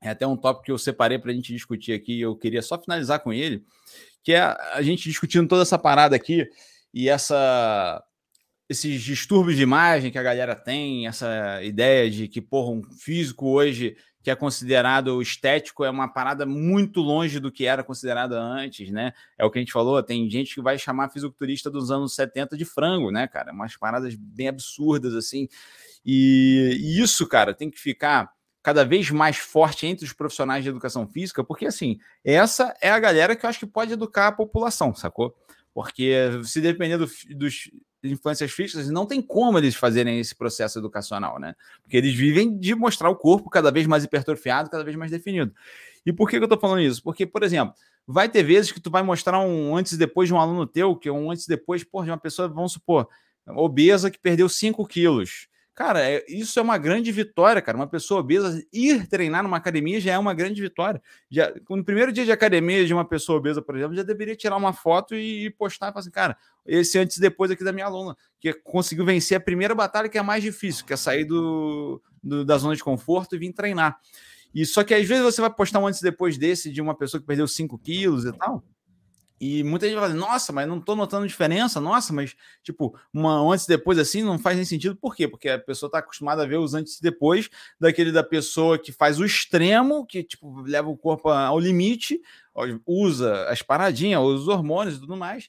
[0.00, 2.20] é até um tópico que eu separei para a gente discutir aqui.
[2.20, 3.64] Eu queria só finalizar com ele,
[4.22, 6.48] que é a gente discutindo toda essa parada aqui
[6.92, 8.02] e essa
[8.68, 13.48] esses distúrbios de imagem que a galera tem, essa ideia de que, porra, um físico
[13.48, 18.90] hoje que é considerado estético é uma parada muito longe do que era considerada antes,
[18.90, 19.14] né?
[19.38, 22.58] É o que a gente falou, tem gente que vai chamar fisiculturista dos anos 70
[22.58, 23.52] de frango, né, cara?
[23.52, 25.48] Umas paradas bem absurdas, assim.
[26.04, 28.30] E, e isso, cara, tem que ficar
[28.62, 32.98] cada vez mais forte entre os profissionais de educação física, porque, assim, essa é a
[32.98, 35.34] galera que eu acho que pode educar a população, sacou?
[35.72, 36.12] Porque
[36.44, 37.70] se depender do, dos
[38.02, 41.54] influências físicas, não tem como eles fazerem esse processo educacional, né?
[41.82, 45.52] Porque eles vivem de mostrar o corpo cada vez mais hipertrofiado, cada vez mais definido.
[46.04, 47.02] E por que, eu tô falando isso?
[47.02, 47.74] Porque, por exemplo,
[48.06, 50.96] vai ter vezes que tu vai mostrar um antes e depois de um aluno teu,
[50.96, 53.08] que é um antes e depois, por de uma pessoa, vamos supor,
[53.46, 55.48] obesa que perdeu 5 quilos.
[55.78, 57.78] Cara, é, isso é uma grande vitória, cara.
[57.78, 61.00] Uma pessoa obesa ir treinar numa academia já é uma grande vitória.
[61.30, 64.56] Já, no primeiro dia de academia de uma pessoa obesa, por exemplo, já deveria tirar
[64.56, 67.86] uma foto e postar e falar assim, cara, esse antes e depois aqui da minha
[67.86, 71.24] aluna, que conseguiu vencer a primeira batalha, que é a mais difícil, que é sair
[71.24, 74.00] do, do da zona de conforto e vir treinar.
[74.52, 76.96] E só que às vezes você vai postar um antes e depois desse de uma
[76.96, 78.64] pessoa que perdeu 5 quilos e tal.
[79.40, 83.40] E muita gente vai falar, nossa, mas não tô notando diferença, nossa, mas tipo, uma
[83.52, 84.96] antes e depois assim não faz nem sentido.
[84.96, 85.28] Por quê?
[85.28, 88.90] Porque a pessoa está acostumada a ver os antes e depois daquele da pessoa que
[88.90, 92.20] faz o extremo, que tipo, leva o corpo ao limite,
[92.84, 95.48] usa as paradinhas, usa os hormônios e tudo mais.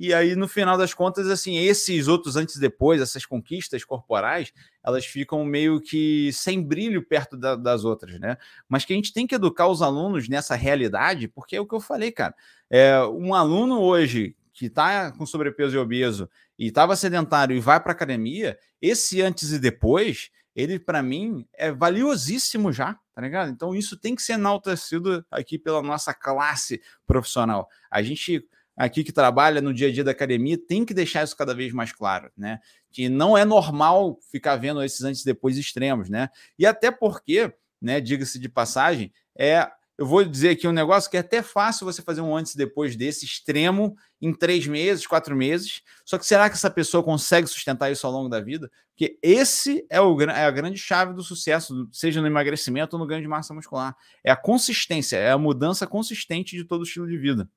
[0.00, 4.52] E aí, no final das contas, assim, esses outros antes e depois, essas conquistas corporais,
[4.80, 8.36] elas ficam meio que sem brilho perto da, das outras, né?
[8.68, 11.74] Mas que a gente tem que educar os alunos nessa realidade, porque é o que
[11.74, 12.32] eu falei, cara.
[12.70, 17.80] É, um aluno hoje que está com sobrepeso e obeso e estava sedentário e vai
[17.80, 23.50] para academia, esse antes e depois, ele para mim é valiosíssimo já, tá ligado?
[23.50, 27.68] Então isso tem que ser enaltecido aqui pela nossa classe profissional.
[27.90, 28.46] A gente
[28.78, 31.72] aqui que trabalha no dia a dia da academia tem que deixar isso cada vez
[31.72, 32.60] mais claro, né?
[32.92, 36.30] Que não é normal ficar vendo esses antes e depois extremos, né?
[36.56, 37.52] E até porque,
[37.82, 39.68] né, diga-se de passagem, é
[39.98, 42.56] eu vou dizer aqui um negócio que é até fácil você fazer um antes e
[42.56, 45.82] depois desse extremo em três meses, quatro meses.
[46.04, 48.70] Só que será que essa pessoa consegue sustentar isso ao longo da vida?
[48.90, 53.08] Porque esse é, o, é a grande chave do sucesso, seja no emagrecimento ou no
[53.08, 53.96] ganho de massa muscular.
[54.22, 57.50] É a consistência, é a mudança consistente de todo o estilo de vida.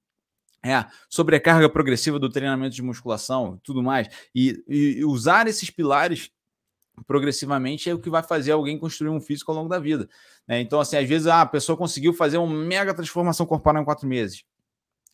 [0.64, 4.08] É, sobrecarga progressiva do treinamento de musculação, tudo mais.
[4.34, 6.30] E, e, usar esses pilares
[7.08, 10.08] progressivamente é o que vai fazer alguém construir um físico ao longo da vida.
[10.48, 10.62] Né?
[10.62, 14.08] Então, assim, às vezes ah, a pessoa conseguiu fazer uma mega transformação corporal em quatro
[14.08, 14.44] meses.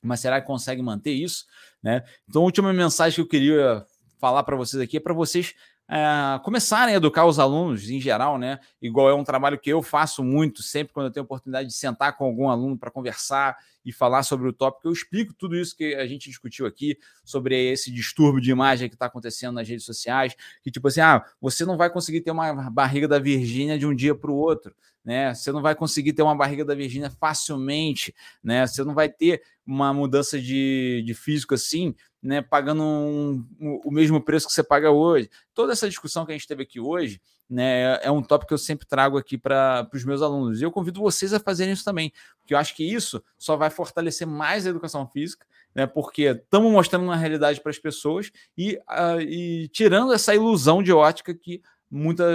[0.01, 1.45] Mas será que consegue manter isso?
[1.81, 2.03] Né?
[2.27, 3.85] Então, a última mensagem que eu queria
[4.19, 5.55] falar para vocês aqui é para vocês
[5.89, 8.59] é, começarem a educar os alunos em geral, né?
[8.81, 12.17] Igual é um trabalho que eu faço muito, sempre quando eu tenho oportunidade de sentar
[12.17, 13.57] com algum aluno para conversar
[13.87, 17.71] e falar sobre o tópico, eu explico tudo isso que a gente discutiu aqui, sobre
[17.71, 21.63] esse distúrbio de imagem que está acontecendo nas redes sociais, que tipo assim, ah, você
[21.63, 24.75] não vai conseguir ter uma barriga da Virgínia de um dia para o outro,
[25.05, 25.33] né?
[25.33, 28.13] Você não vai conseguir ter uma barriga da Virgínia facilmente,
[28.43, 28.67] né?
[28.67, 33.91] Você não vai ter uma mudança de, de físico assim né, pagando um, um, o
[33.91, 35.29] mesmo preço que você paga hoje.
[35.53, 38.57] Toda essa discussão que a gente teve aqui hoje né, é um tópico que eu
[38.57, 40.59] sempre trago aqui para os meus alunos.
[40.59, 43.69] E eu convido vocês a fazerem isso também, porque eu acho que isso só vai
[43.69, 48.75] fortalecer mais a educação física, né, porque estamos mostrando uma realidade para as pessoas e,
[48.89, 52.25] uh, e tirando essa ilusão de ótica que muita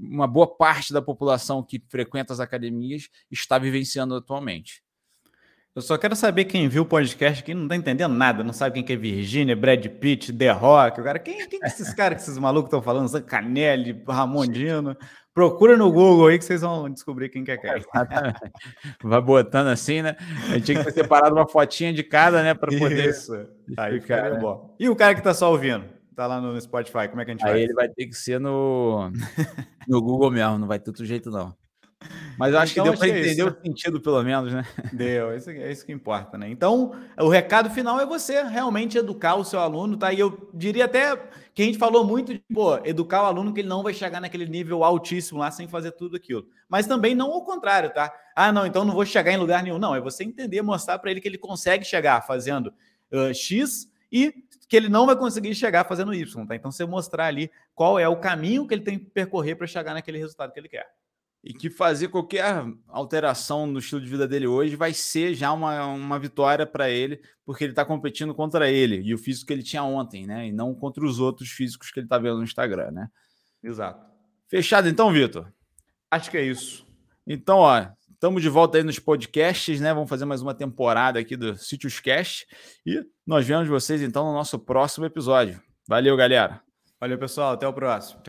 [0.00, 4.82] uma boa parte da população que frequenta as academias está vivenciando atualmente.
[5.76, 8.76] Eu só quero saber quem viu o podcast que não tá entendendo nada, não sabe
[8.76, 12.16] quem que é Virgínia, Brad Pitt, The Rock, o cara, quem, quem que esses caras
[12.16, 14.96] que esses malucos estão falando, Zancanelli, Ramondino,
[15.34, 17.72] procura no Google aí que vocês vão descobrir quem que é quem.
[19.04, 20.16] Vai botando assim, né?
[20.48, 23.34] A gente tinha que ter separado uma fotinha de cada, né, para poder Isso.
[23.76, 24.74] Aí fica bom.
[24.80, 25.84] E o cara que tá só ouvindo?
[26.14, 27.58] Tá lá no Spotify, como é que a gente aí vai?
[27.58, 29.10] Aí ele vai ter que ser no,
[29.86, 31.54] no Google mesmo, não vai ter outro jeito não.
[32.38, 34.64] Mas eu acho então, que deu para é entender o sentido, pelo menos, né?
[34.92, 36.48] Deu, isso, é isso que importa, né?
[36.50, 40.12] Então, o recado final é você realmente educar o seu aluno, tá?
[40.12, 41.16] E eu diria até
[41.54, 44.20] que a gente falou muito de, pô, educar o aluno que ele não vai chegar
[44.20, 46.46] naquele nível altíssimo lá sem fazer tudo aquilo.
[46.68, 48.12] Mas também não ao contrário, tá?
[48.34, 49.78] Ah, não, então não vou chegar em lugar nenhum.
[49.78, 52.66] Não, é você entender, mostrar para ele que ele consegue chegar fazendo
[53.10, 54.34] uh, X e
[54.68, 56.54] que ele não vai conseguir chegar fazendo Y, tá?
[56.54, 59.94] Então, você mostrar ali qual é o caminho que ele tem que percorrer para chegar
[59.94, 60.86] naquele resultado que ele quer
[61.46, 65.86] e que fazer qualquer alteração no estilo de vida dele hoje vai ser já uma,
[65.86, 69.62] uma vitória para ele, porque ele está competindo contra ele e o físico que ele
[69.62, 70.48] tinha ontem, né?
[70.48, 73.06] E não contra os outros físicos que ele está vendo no Instagram, né?
[73.62, 74.04] Exato.
[74.48, 75.52] Fechado então, Vitor?
[76.10, 76.84] Acho que é isso.
[77.24, 79.94] Então, ó, estamos de volta aí nos podcasts, né?
[79.94, 82.44] Vamos fazer mais uma temporada aqui do Sítios Cast
[82.84, 85.62] e nós vemos vocês então no nosso próximo episódio.
[85.86, 86.60] Valeu, galera.
[86.98, 87.52] Valeu, pessoal.
[87.52, 88.20] Até o próximo.
[88.20, 88.24] Tchau.